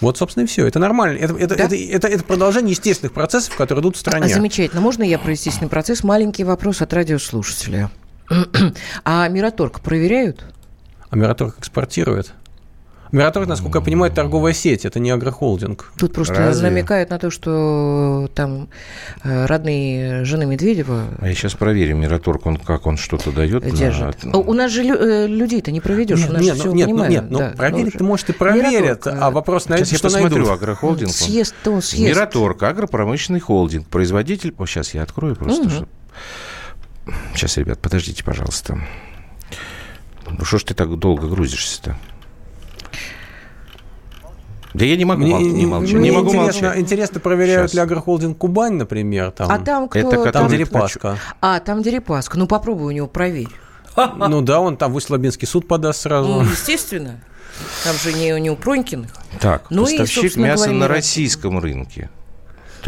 [0.00, 0.66] Вот, собственно, и все.
[0.66, 1.18] Это нормально.
[1.18, 1.64] Это, это, да?
[1.64, 4.32] это, это, это продолжение естественных процессов, которые идут в стране.
[4.32, 4.80] Замечательно.
[4.80, 6.04] Можно я про естественный процесс?
[6.04, 7.90] Маленький вопрос от радиослушателя.
[9.04, 10.44] А Мираторг проверяют?
[11.10, 12.32] А Мираторг экспортирует?
[13.12, 15.92] Мираторг, насколько я понимаю, торговая сеть, это не агрохолдинг.
[15.98, 16.70] Тут просто Разве?
[16.70, 18.68] намекают на то, что там
[19.24, 21.04] э, родные жены Медведева...
[21.18, 23.64] А я сейчас проверим, Мираторг, он как, он что-то дает?
[23.74, 24.24] Держит.
[24.24, 24.38] На...
[24.38, 27.10] У нас же э, людей-то не проведешь, нет, у нас нет, же все нет, понимают.
[27.10, 30.14] Нет, ну, да, проверить ты, может, и проверят, Мираторг, а вопрос, на сейчас что я
[30.14, 30.62] посмотрю, найдут.
[30.62, 31.10] агрохолдинг.
[31.10, 32.14] Съест, он съест.
[32.14, 34.54] Мираторг, агропромышленный холдинг, производитель...
[34.58, 35.62] О, сейчас я открою просто.
[35.62, 35.70] Угу.
[35.70, 35.88] Что...
[37.34, 38.78] Сейчас, ребят, подождите, пожалуйста.
[40.30, 41.96] Ну что ж ты так долго грузишься-то?
[44.74, 45.94] Да я не могу мне, не молчать.
[45.94, 46.82] Мне не могу интересно, молчать.
[46.82, 47.74] интересно, проверяют Сейчас.
[47.74, 49.50] ли агрохолдинг Кубань, например, там.
[49.50, 49.98] А там кто?
[49.98, 51.18] Это там Дерипаска.
[51.40, 52.38] А, там Дерипаска.
[52.38, 53.48] Ну, попробуй у него проверь.
[54.16, 56.28] Ну да, он там в Усть-Лабинский суд подаст сразу.
[56.28, 57.20] Ну, естественно.
[57.84, 59.10] Там же не, не у Проникиных.
[59.40, 62.10] Так, ну поставщик и, мяса на российском рынке.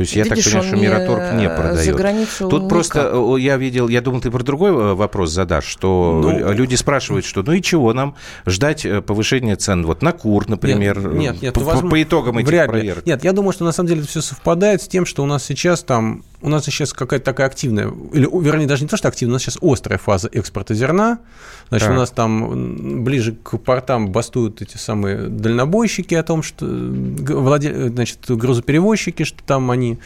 [0.00, 2.28] То есть я Видишь, так понимаю, что Мираторг не продает.
[2.38, 3.38] Тут просто никак.
[3.38, 7.42] я видел, я думал, ты про другой э, вопрос задашь, что ну, люди спрашивают, что
[7.42, 11.54] ну и чего нам ждать э, повышения цен вот на кур, например, нет, нет, нет,
[11.54, 13.04] по, возможно, по итогам этих вряд проверок?
[13.04, 15.44] Нет, я думаю, что на самом деле это все совпадает с тем, что у нас
[15.44, 19.32] сейчас там у нас сейчас какая-то такая активная, или, вернее, даже не то, что активная,
[19.32, 21.20] у нас сейчас острая фаза экспорта зерна.
[21.68, 21.96] Значит, так.
[21.96, 27.90] у нас там ближе к портам бастуют эти самые дальнобойщики о том, что владе...
[27.90, 29.98] значит, грузоперевозчики, что там они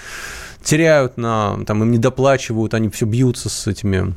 [0.62, 4.14] теряют на, там им недоплачивают, они все бьются с этими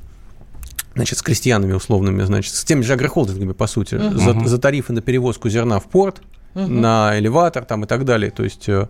[0.95, 4.41] значит, с крестьянами условными, значит, с теми же агрохолдингами, по сути, uh-huh.
[4.43, 6.21] за, за тарифы на перевозку зерна в порт,
[6.65, 8.31] на элеватор там и так далее.
[8.31, 8.87] То есть, э,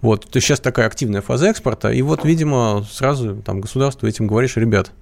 [0.00, 4.26] вот, то есть сейчас такая активная фаза экспорта, и вот, видимо, сразу там государство этим
[4.26, 4.92] говоришь, ребят,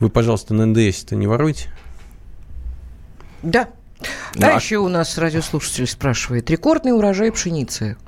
[0.00, 1.70] вы, пожалуйста, на НДС-то не воруйте.
[3.42, 3.68] Да.
[4.40, 7.96] А, а еще у нас радиослушатель спрашивает, рекордный урожай пшеницы–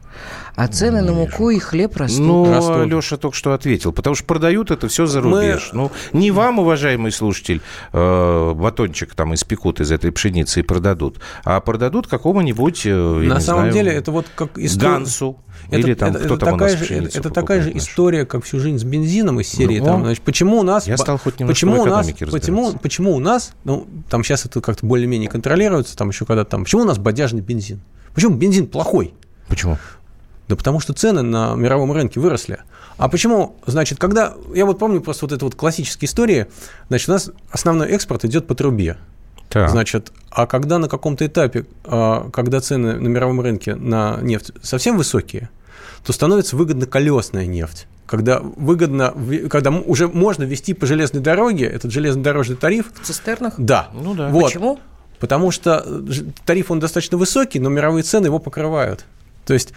[0.57, 2.21] а цены на муку и хлеб растут.
[2.21, 2.87] Ну, растут.
[2.87, 5.71] Леша только что ответил, потому что продают это все за рубеж.
[5.73, 5.83] Мы...
[5.83, 7.61] Ну, не вам, уважаемый слушатель,
[7.93, 13.63] э, батончик там испекут из этой пшеницы и продадут, а продадут какому-нибудь, э, На самом
[13.63, 14.91] знаю, деле, это вот как история...
[14.91, 15.39] Гансу.
[15.69, 18.45] Это, Или там это, кто это там такая же, это, это такая же история, как
[18.45, 19.79] всю жизнь с бензином из серии.
[19.79, 20.87] Ну, там, значит, почему у нас...
[20.87, 24.85] Я стал хоть почему у нас, почему, почему у нас, ну, там сейчас это как-то
[24.85, 27.81] более-менее контролируется, там еще когда там, почему у нас бодяжный бензин?
[28.15, 29.15] Почему бензин плохой?
[29.49, 29.79] Почему?
[30.49, 32.61] Да потому что цены на мировом рынке выросли.
[32.97, 34.35] А почему, значит, когда...
[34.55, 36.47] Я вот помню просто вот эту вот классические истории.
[36.89, 38.99] Значит, у нас основной экспорт идет по трубе.
[39.49, 39.71] Так.
[39.71, 44.97] Значит, а когда на каком-то этапе, а, когда цены на мировом рынке на нефть совсем
[44.97, 45.49] высокие,
[46.05, 49.15] то становится выгодна колесная нефть когда выгодно,
[49.51, 52.93] когда уже можно вести по железной дороге этот железнодорожный тариф.
[53.01, 53.55] В цистернах?
[53.57, 53.89] Да.
[53.95, 54.29] Ну да.
[54.29, 54.45] Вот.
[54.45, 54.79] Почему?
[55.19, 55.85] Потому что
[56.45, 59.07] тариф он достаточно высокий, но мировые цены его покрывают.
[59.47, 59.73] То есть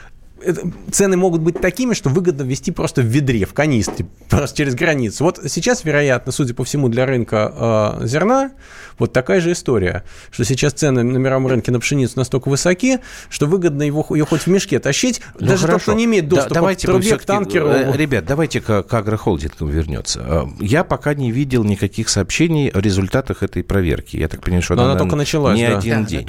[0.92, 5.24] цены могут быть такими, что выгодно ввести просто в ведре, в канистре, просто через границу.
[5.24, 8.52] Вот сейчас, вероятно, судя по всему, для рынка э, зерна
[8.98, 13.46] вот такая же история, что сейчас цены на мировом рынке на пшеницу настолько высоки, что
[13.46, 15.78] выгодно его, ее хоть в мешке тащить, ну, даже хорошо.
[15.78, 17.68] тот, кто не имеет доступа да, давайте к трубе, к танкеру.
[17.68, 20.24] Э, ребят, давайте к, к агрохолдингу вернется.
[20.26, 24.18] Э, я пока не видел никаких сообщений о результатах этой проверки.
[24.18, 25.58] Я так понимаю, что она, она только началась.
[25.58, 25.78] Не да.
[25.78, 26.28] один да, день.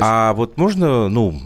[0.00, 1.38] А вот можно, ну,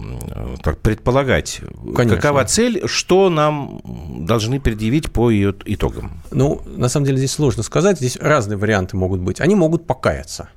[0.63, 1.61] так предполагать,
[2.01, 2.21] Конечно.
[2.21, 3.81] какова цель, что нам
[4.27, 6.23] должны предъявить по ее итогам?
[6.31, 7.99] Ну, на самом деле здесь сложно сказать.
[7.99, 9.41] Здесь разные варианты могут быть.
[9.41, 10.49] Они могут покаяться.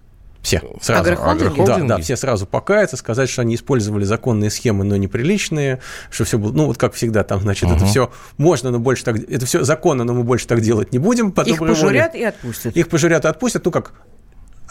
[0.44, 1.10] Все сразу.
[1.10, 1.88] Агрохолдинги?
[1.88, 5.80] Да, да, все сразу покаяться, сказать, что они использовали законные схемы, но неприличные,
[6.12, 7.76] что все было, ну вот как всегда, там, значит, угу.
[7.76, 11.00] это все можно, но больше так, это все законно, но мы больше так делать не
[11.00, 11.30] будем.
[11.30, 12.24] Их пожурят воле.
[12.24, 12.76] и отпустят.
[12.76, 13.94] Их пожурят и отпустят, ну как,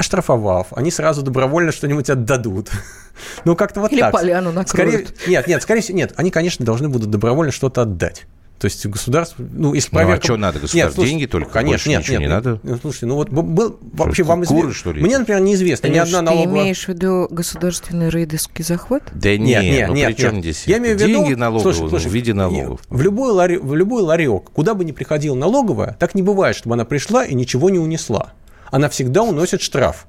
[0.03, 2.71] оштрафовав, они сразу добровольно что-нибудь отдадут.
[3.45, 4.13] ну, как-то вот Или так.
[4.13, 5.09] поляну накроют.
[5.09, 8.27] Скорее, нет, нет, скорее всего, нет, они, конечно, должны будут добровольно что-то отдать.
[8.59, 10.15] То есть государство, ну, если проверка...
[10.15, 10.77] Ну, а что надо, государство?
[10.77, 11.51] Нет, слушай, Деньги только?
[11.51, 12.61] Конечно, нет, нет, не надо?
[12.63, 14.61] Ну, слушайте, ну вот был, вообще вам известно...
[14.61, 15.03] Куры, что ли?
[15.03, 16.55] Мне, например, неизвестно ни одна налоговая...
[16.55, 19.03] Ты имеешь в виду государственный рейдерский захват?
[19.13, 20.45] Да нет, нет, ну, нет, при чем нет.
[20.45, 20.65] здесь?
[20.69, 21.25] Я имею в виду...
[21.25, 22.81] Деньги налоговые слушай, слушай, в виде налогов.
[22.89, 26.75] В любой, лари, в любой ларек, куда бы ни приходила налоговая, так не бывает, чтобы
[26.75, 28.33] она пришла и ничего не унесла.
[28.73, 30.07] Она всегда уносит штраф.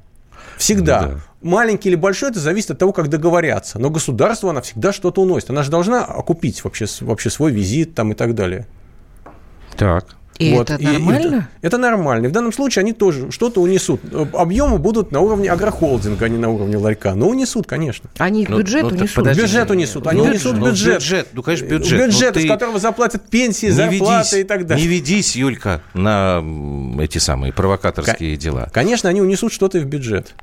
[0.58, 1.02] Всегда.
[1.02, 1.20] Да.
[1.42, 3.78] Маленький или большой, это зависит от того, как договорятся.
[3.78, 5.50] Но государство, она всегда что-то уносит.
[5.50, 8.66] Она же должна окупить вообще, вообще свой визит там, и так далее.
[9.76, 10.16] Так.
[10.40, 10.70] И вот.
[10.70, 11.20] это нормально?
[11.20, 12.26] И, это, это нормально.
[12.26, 14.02] И в данном случае они тоже что-то унесут.
[14.34, 17.14] Объемы будут на уровне агрохолдинга, а не на уровне ларька.
[17.16, 18.10] Но унесут, конечно.
[18.18, 19.16] Они их ну, бюджет ну, унесут?
[19.16, 20.08] Подожди, бюджет унесут.
[20.08, 20.96] Они бюджет, унесут бюджет.
[20.96, 21.28] бюджет.
[21.34, 22.00] Ну, конечно, бюджет.
[22.00, 24.84] Бюджет, из которого заплатят пенсии, зарплаты ведись, и так далее.
[24.84, 26.44] Не ведись, Юлька, на
[27.00, 28.70] эти самые провокаторские К- дела.
[28.74, 30.34] Конечно, они унесут что-то в бюджет.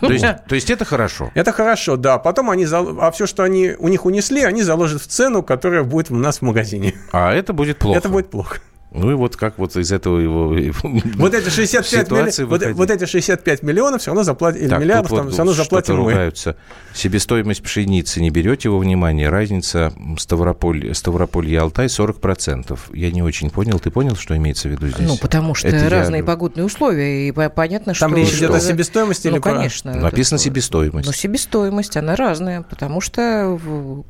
[0.00, 1.30] То есть, то есть это хорошо?
[1.34, 2.18] Это хорошо, да.
[2.18, 6.10] Потом они, а все, что они у них унесли, они заложат в цену, которая будет
[6.10, 6.94] у нас в магазине.
[7.12, 7.98] А это будет плохо?
[7.98, 8.60] Это будет плохо.
[8.90, 10.56] Ну и вот как вот из этого его...
[11.16, 12.44] Вот эти 65, милли...
[12.44, 15.52] вот, вот эти 65 миллионов все равно заплатят, или так, миллиардов там, вот все равно
[15.52, 16.10] заплатим мы.
[16.10, 16.56] ругаются.
[16.94, 22.78] Себестоимость пшеницы, не берете его внимание, разница Ставрополь, Ставрополь и Алтай 40%.
[22.94, 23.78] Я не очень понял.
[23.78, 25.06] Ты понял, что имеется в виду здесь?
[25.06, 26.24] Ну, потому что Это разные я...
[26.24, 28.06] погодные условия, и понятно, что...
[28.06, 29.92] Там речь идет о себестоимости ну, или конечно.
[29.92, 30.00] Про...
[30.00, 31.06] Написано себестоимость.
[31.06, 33.58] Но себестоимость, она разная, потому что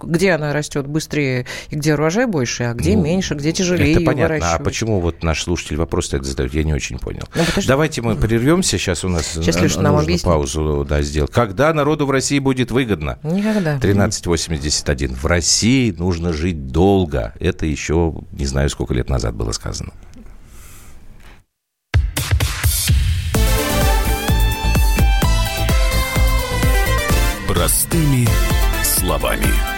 [0.03, 4.05] где она растет быстрее, и где урожай больше, а где ну, меньше, где тяжелее Это
[4.05, 4.55] понятно.
[4.55, 6.53] А почему вот наш слушатель вопрос так задает?
[6.53, 7.23] Я не очень понял.
[7.35, 8.77] Ну, Давайте мы прервемся.
[8.77, 10.25] Сейчас у нас Сейчас Леша нам объяснит.
[10.25, 11.33] паузу да, сделать.
[11.33, 13.19] Когда народу в России будет выгодно?
[13.23, 13.77] Никогда.
[13.77, 15.15] 1381.
[15.15, 17.33] В России нужно жить долго.
[17.41, 19.93] Это еще не знаю, сколько лет назад было сказано.
[27.47, 28.29] Простыми
[28.83, 29.78] словами.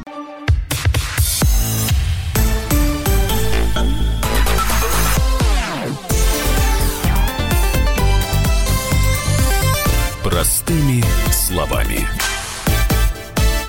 [11.61, 12.07] Словами.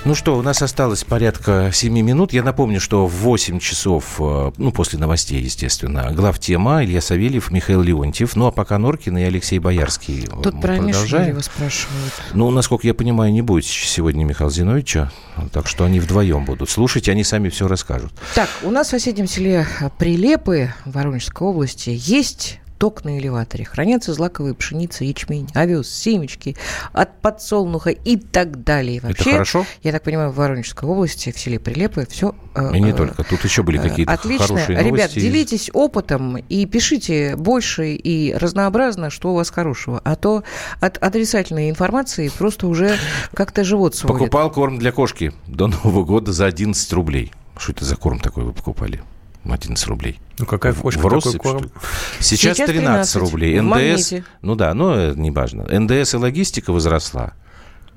[0.05, 2.33] Ну что, у нас осталось порядка 7 минут.
[2.33, 7.51] Я напомню, что в 8 часов, э, ну, после новостей, естественно, глав тема Илья Савельев,
[7.51, 8.35] Михаил Леонтьев.
[8.35, 10.27] Ну, а пока Норкин и Алексей Боярский.
[10.43, 12.13] Тут про Мишелева спрашивают.
[12.33, 15.09] Ну, насколько я понимаю, не будет сегодня Михаила Зиновича,
[15.53, 16.69] так что они вдвоем будут.
[16.69, 18.11] Слушайте, они сами все расскажут.
[18.35, 19.65] Так, у нас в соседнем селе
[19.99, 23.63] Прилепы Воронежской области есть ток на элеваторе.
[23.63, 26.57] Хранятся злаковые пшеница, ячмень, овес, семечки
[26.91, 28.99] от подсолнуха и так далее.
[28.99, 29.65] Вообще, Это хорошо?
[29.83, 32.35] Я так понимаю, в Воронежской области, в селе Прилепы, все...
[32.55, 33.23] Э, и не э, только.
[33.23, 34.47] Тут еще были какие-то отлично.
[34.47, 34.95] хорошие новости.
[34.95, 40.01] Ребят, делитесь опытом и пишите больше и разнообразно, что у вас хорошего.
[40.03, 40.43] А то
[40.81, 42.97] от отрицательной информации просто уже
[43.33, 44.17] как-то живот сводит.
[44.17, 47.31] Покупал корм для кошки до Нового года за 11 рублей.
[47.55, 49.01] Что это за корм такой вы покупали?
[49.45, 50.19] 11 рублей.
[50.39, 51.71] Ну, какая кошка, в какой корм?
[52.19, 53.59] Сейчас, Сейчас 13, 13 рублей.
[53.59, 55.63] НДС, ну да, но не важно.
[55.63, 57.33] НДС и логистика возросла.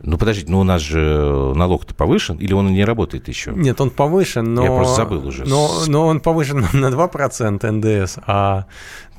[0.02, 3.52] Ну, подождите, ну у нас же налог-то повышен, или он не работает еще?
[3.52, 4.62] Нет, он повышен, но...
[4.62, 5.44] Я просто забыл уже.
[5.46, 8.66] Но, но он повышен на 2% НДС, а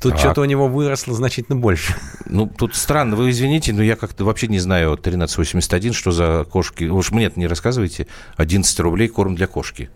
[0.00, 0.20] тут так.
[0.20, 1.94] что-то у него выросло значительно больше.
[2.26, 6.84] Ну, тут странно, вы извините, но я как-то вообще не знаю 1381, что за кошки.
[6.84, 8.06] Уж мне это не рассказывайте.
[8.36, 9.90] 11 рублей корм для кошки.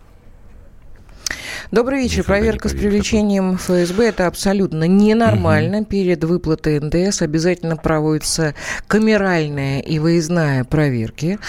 [1.71, 2.19] Добрый вечер.
[2.19, 3.57] Никогда Проверка с привлечением.
[3.57, 5.79] ФСБ– это абсолютно ненормально.
[5.79, 5.85] Угу.
[5.85, 8.53] Перед выплатой НДС обязательно проводится
[8.87, 11.39] камеральная и выездная проверки.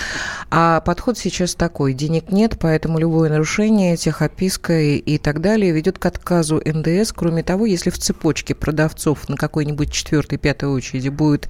[0.50, 1.94] А подход сейчас такой.
[1.94, 7.12] Денег нет, поэтому любое нарушение, техописка и, и так далее ведет к отказу НДС.
[7.12, 11.48] Кроме того, если в цепочке продавцов на какой-нибудь четвертой, пятой очереди будет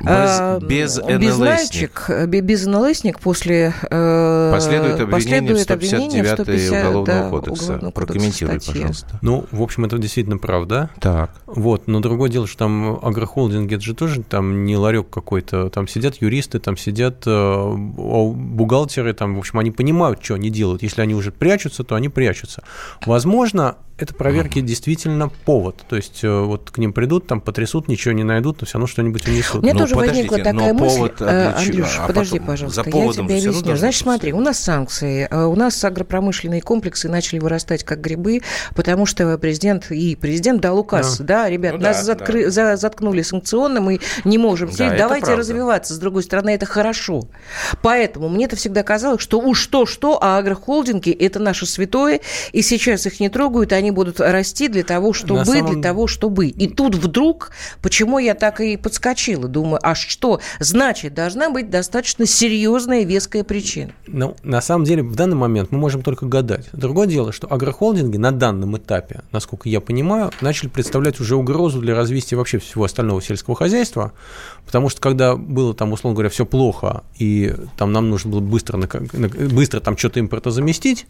[0.00, 7.04] без, э, без безнальчик, без НЛСник после э, последует обвинение последует в 159 150, Уголовного
[7.04, 7.73] да, кодекса.
[7.80, 9.18] Ну, Прокомментируй, пожалуйста.
[9.22, 10.90] Ну, в общем, это действительно правда.
[11.00, 11.30] Так.
[11.46, 15.70] Вот, но другое дело, что там агрохолдинг, это же тоже там не ларек какой-то.
[15.70, 20.82] Там сидят юристы, там сидят э, бухгалтеры, там, в общем, они понимают, что они делают.
[20.82, 22.62] Если они уже прячутся, то они прячутся.
[23.06, 25.84] Возможно, это проверки действительно повод.
[25.88, 28.88] То есть э, вот к ним придут, там потрясут, ничего не найдут, но все равно
[28.88, 29.62] что-нибудь унесут.
[29.62, 30.96] У меня ну, тоже возникла такая мысль.
[30.96, 33.76] Повод, э, Андрюш, а подожди, потом, пожалуйста, я тебе объясню.
[33.76, 38.42] Значит, смотри, у нас санкции, э, у нас агропромышленные комплексы начали вырастать как грибы,
[38.74, 42.50] потому что президент и президент дал указ, да, да ребят, ну, нас да, заткры, да.
[42.50, 45.94] За, заткнули санкционно, мы не можем да, давайте развиваться.
[45.94, 47.28] С другой стороны, это хорошо.
[47.80, 52.20] Поэтому мне это всегда казалось, что уж то-что, а агрохолдинги– это наше святое,
[52.52, 55.72] и сейчас их не трогают, они будут расти для того, чтобы, самом...
[55.72, 56.48] для того, чтобы.
[56.48, 57.50] И тут вдруг,
[57.82, 60.40] почему я так и подскочила, думаю, а что?
[60.60, 63.92] Значит, должна быть достаточно серьезная веская причина.
[64.06, 66.68] Ну, на самом деле, в данный момент мы можем только гадать.
[66.72, 71.94] Другое дело, что агрохолдинги на данном этапе, насколько я понимаю, начали представлять уже угрозу для
[71.94, 74.12] развития вообще всего остального сельского хозяйства,
[74.66, 78.78] потому что когда было там, условно говоря, все плохо, и там нам нужно было быстро,
[78.78, 81.06] быстро там что-то импорта заместить,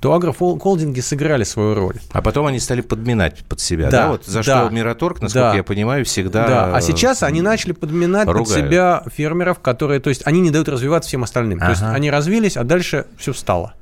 [0.00, 1.96] то агрохолдинги сыграли свою роль.
[2.12, 4.02] А потом они стали подминать под себя, да?
[4.02, 4.08] да?
[4.10, 7.72] Вот за да, что Мираторг, насколько да, я понимаю, всегда Да, а сейчас они начали
[7.72, 8.48] подминать ругают.
[8.48, 11.58] под себя фермеров, которые, то есть они не дают развиваться всем остальным.
[11.58, 11.66] Ага.
[11.66, 13.74] То есть они развились, а дальше все встало.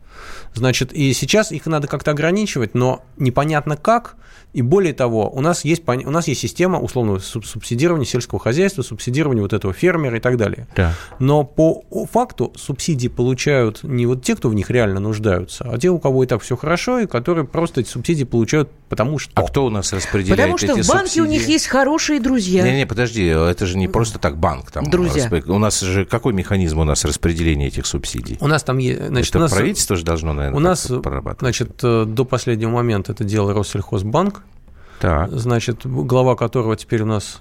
[0.55, 4.17] Значит, и сейчас их надо как-то ограничивать, но непонятно как–
[4.53, 9.43] и более того, у нас есть, у нас есть система условного субсидирования сельского хозяйства, субсидирования
[9.43, 10.67] вот этого фермера и так далее.
[10.75, 10.95] Да.
[11.19, 15.91] Но по факту субсидии получают не вот те, кто в них реально нуждаются, а те,
[15.91, 19.33] у кого и так все хорошо, и которые просто эти субсидии получают потому что...
[19.35, 21.21] А кто у нас распределяет Потому что эти в банке субсидии?
[21.21, 22.63] у них есть хорошие друзья.
[22.63, 24.71] Не-не, подожди, это же не просто так банк.
[24.71, 25.31] Там друзья.
[25.47, 28.39] У нас же какой механизм у нас распределения этих субсидий?
[28.41, 29.07] У нас там есть...
[29.07, 30.91] Значит, это у нас, правительство же должно, наверное, У нас,
[31.41, 34.43] значит, э, до последнего момента это делал Россельхозбанк,
[35.01, 35.31] так.
[35.31, 37.39] значит, глава которого теперь у нас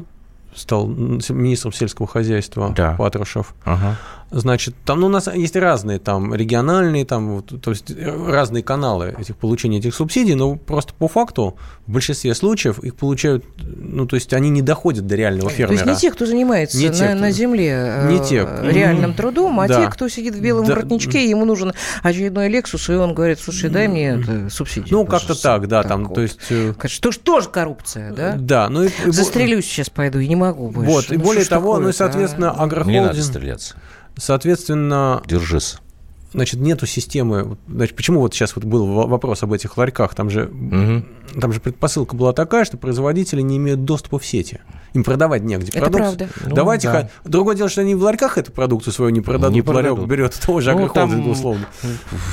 [0.55, 2.95] стал министром сельского хозяйства да.
[2.97, 3.53] Патрушев.
[3.63, 3.97] Ага.
[4.29, 9.37] Значит, там ну, у нас есть разные там региональные, там, то есть разные каналы этих
[9.37, 14.33] получения этих субсидий, но просто по факту в большинстве случаев их получают, ну, то есть
[14.33, 15.83] они не доходят до реального фермера.
[15.83, 17.15] То есть не те, кто занимается не на, те, кто...
[17.15, 18.45] на земле не те.
[18.45, 19.85] Э, реальным трудом, а да.
[19.85, 20.73] те, кто сидит в белом да.
[20.73, 21.71] воротничке, и ему нужен
[22.03, 24.89] очередной Лексус, и он говорит, слушай, дай мне это, субсидию.
[24.91, 26.15] Ну, как-то так, да, там, вот.
[26.15, 26.39] то есть...
[26.49, 28.35] Э, что ж, тоже коррупция, да?
[28.37, 28.67] Да.
[28.67, 28.89] Ну, и...
[29.05, 30.91] Застрелюсь сейчас пойду, и не могу больше.
[30.91, 32.63] Вот, и ну, более того, ну и, соответственно, а?
[32.63, 33.01] агрохолдинг...
[33.01, 33.75] Не надо стреляться.
[34.17, 35.21] Соответственно...
[35.25, 35.77] Держись
[36.33, 37.57] значит, нету системы.
[37.67, 40.15] Значит, почему вот сейчас вот был вопрос об этих ларьках?
[40.15, 41.05] Там же, угу.
[41.39, 44.59] там же предпосылка была такая, что производители не имеют доступа в сети.
[44.93, 45.71] Им продавать негде.
[45.77, 46.29] Это правда.
[46.45, 47.09] Ну, Давайте да.
[47.23, 49.53] Другое дело, что они в ларьках эту продукцию свою не продадут.
[49.53, 49.99] Не продадут.
[49.99, 51.67] Ларек берет того же ну, агрохолдинга, условно.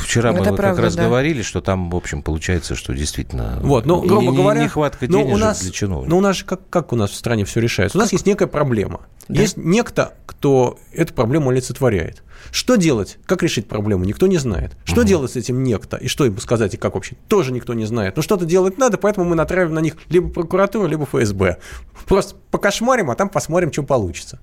[0.02, 1.04] Вчера Это мы правда, как раз да.
[1.04, 5.36] говорили, что там, в общем, получается, что действительно вот, ну, грубо не, говоря, нехватка денег
[5.36, 6.08] для чиновников.
[6.08, 7.98] Ну, у нас же как, как у нас в стране все решается?
[7.98, 9.00] У нас есть некая проблема.
[9.28, 9.40] Да?
[9.40, 12.22] Есть некто, кто эту проблему олицетворяет.
[12.50, 13.18] Что делать?
[13.26, 14.04] Как решить проблему?
[14.04, 14.76] Никто не знает.
[14.84, 15.08] Что угу.
[15.08, 15.96] делать с этим некто?
[15.96, 17.16] И что ему сказать, и как вообще?
[17.28, 18.16] Тоже никто не знает.
[18.16, 21.58] Но что-то делать надо, поэтому мы натравим на них либо прокуратуру, либо ФСБ.
[22.06, 24.40] Просто покошмарим, а там посмотрим, что получится.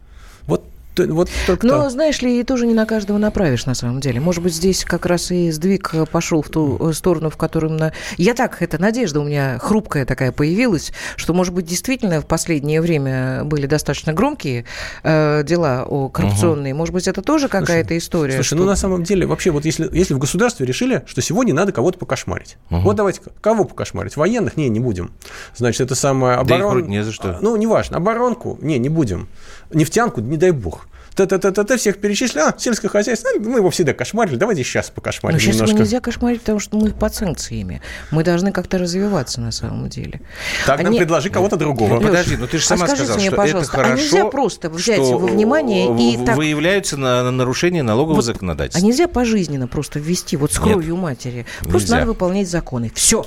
[0.98, 4.20] Вот только Но, знаешь ли, и тоже не на каждого направишь, на самом деле.
[4.20, 7.78] Может быть, здесь как раз и сдвиг пошел в ту сторону, в котором...
[7.78, 7.94] На...
[8.18, 12.82] Я так, это надежда у меня хрупкая такая появилась, что, может быть, действительно в последнее
[12.82, 14.66] время были достаточно громкие
[15.04, 16.74] э, дела о коррупционные.
[16.74, 16.80] Угу.
[16.80, 18.34] Может быть, это тоже какая-то история?
[18.34, 18.56] Слушай, что...
[18.58, 21.98] ну, на самом деле, вообще, вот если, если в государстве решили, что сегодня надо кого-то
[21.98, 22.58] покошмарить.
[22.70, 22.82] Угу.
[22.82, 24.18] Вот давайте, кого покошмарить?
[24.18, 24.58] Военных?
[24.58, 25.12] Не, не будем.
[25.56, 26.36] Значит, это самое...
[26.36, 26.84] Оборон...
[26.84, 27.38] Да не за что.
[27.42, 27.98] Ну, неважно.
[27.98, 28.58] Оборонку?
[28.62, 29.30] Не, не будем.
[29.74, 30.22] Нефтянку?
[30.22, 34.64] Не дай бог та-та-та-та, всех перечислил, а, сельское хозяйство, ну, мы его всегда кошмарили, давайте
[34.64, 35.78] сейчас покошмарим Но сейчас немножко.
[35.78, 37.82] нельзя кошмарить, потому что мы под санкциями.
[38.12, 40.22] Мы должны как-то развиваться на самом деле.
[40.66, 40.90] Так Они...
[40.90, 41.98] нам предложи кого-то другого.
[41.98, 44.70] Леш, Подожди, ну ты же сама а сказала, мне, что это хорошо, а нельзя просто
[44.70, 46.38] взять во внимание и так...
[46.38, 48.84] выявляются на нарушение налогового вот, законодательства.
[48.84, 51.46] А нельзя пожизненно просто ввести, вот с кровью Нет, матери.
[51.60, 51.96] Просто нельзя.
[51.96, 52.92] надо выполнять законы.
[52.96, 53.26] Все.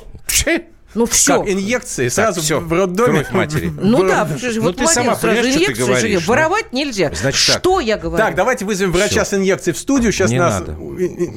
[0.95, 1.40] Ну все.
[1.40, 2.61] Как, инъекции сразу все.
[2.61, 3.24] в роддоме?
[3.24, 3.72] Кровь матери.
[3.84, 6.32] Ну да, ну, вот ты сама сразу инъекцию говоришь, ну.
[6.32, 7.12] Воровать нельзя.
[7.14, 8.24] Значит, что я говорю?
[8.24, 10.12] Так, давайте вызовем врача с инъекцией в студию.
[10.12, 10.76] Сейчас не нас надо.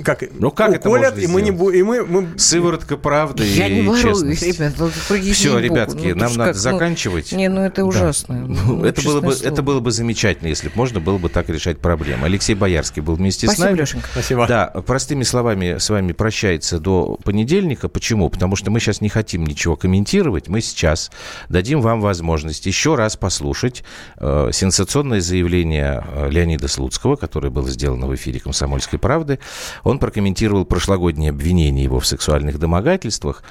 [0.03, 1.85] как, ну, как уколят, это и мы не будем...
[1.85, 2.27] Мы, мы...
[2.37, 4.73] Сыворотка правды я и не воруюсь, ребят.
[4.77, 4.89] Ну,
[5.33, 7.31] все, ребятки, ну, нам надо как, заканчивать.
[7.31, 8.47] Не, ну это ужасно.
[8.47, 11.79] Ну, это, было бы, это было бы замечательно, если бы можно было бы так решать
[11.79, 12.25] проблемы.
[12.25, 13.77] Алексей Боярский был вместе Спасибо, с нами.
[13.77, 14.07] Лешенька.
[14.11, 14.47] Спасибо.
[14.47, 17.87] Да, простыми словами с вами прощается до понедельника.
[17.89, 18.29] Почему?
[18.29, 21.11] Потому что мы сейчас не хотим ничего комментировать мы сейчас
[21.49, 23.83] дадим вам возможность еще раз послушать
[24.17, 29.39] э, сенсационное заявление э, Леонида Слуцкого, которое было сделано в эфире «Комсомольской правды».
[29.83, 33.43] Он прокомментировал прошлогоднее обвинение его в сексуальных домогательствах.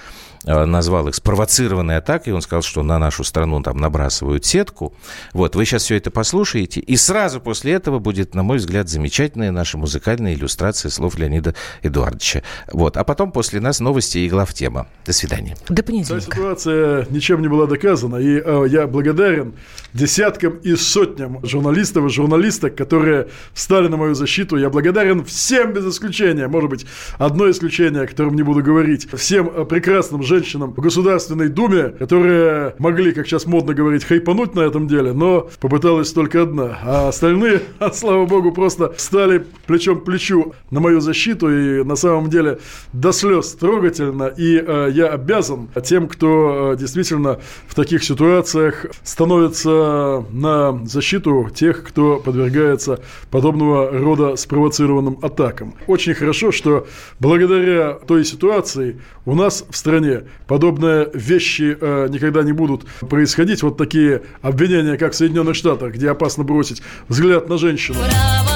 [0.44, 2.32] Э, назвал их спровоцированной атакой.
[2.32, 4.94] Он сказал, что на нашу страну там набрасывают сетку.
[5.32, 9.50] Вот, вы сейчас все это послушаете, и сразу после этого будет, на мой взгляд, замечательная
[9.50, 12.42] наша музыкальная иллюстрация слов Леонида Эдуардовича.
[12.72, 14.86] Вот, а потом после нас новости и глав тема.
[15.04, 15.56] До свидания.
[15.68, 16.26] До понедельника.
[16.26, 19.54] Та ситуация ничем не была доказана, и э, я благодарен
[19.94, 24.56] десяткам и сотням журналистов и журналисток, которые встали на мою защиту.
[24.56, 26.48] Я благодарен всем без исключения.
[26.48, 26.86] Может быть,
[27.18, 29.08] одно исключение, о котором не буду говорить.
[29.12, 34.60] Всем э, прекрасным женщинам, в Государственной Думе, которые могли, как сейчас модно говорить, хайпануть на
[34.60, 36.78] этом деле, но попыталась только одна.
[36.82, 37.62] А остальные,
[37.92, 41.50] слава богу, просто стали плечом к плечу на мою защиту.
[41.50, 42.58] И на самом деле
[42.92, 44.24] до слез трогательно.
[44.36, 51.82] И э, я обязан тем, кто э, действительно в таких ситуациях становится на защиту тех,
[51.84, 53.00] кто подвергается
[53.30, 55.74] подобного рода спровоцированным атакам.
[55.86, 56.86] Очень хорошо, что
[57.20, 60.15] благодаря той ситуации у нас в стране
[60.46, 63.62] подобные вещи э, никогда не будут происходить.
[63.62, 67.98] Вот такие обвинения, как в Соединенных Штатах, где опасно бросить взгляд на женщину.
[67.98, 68.55] Что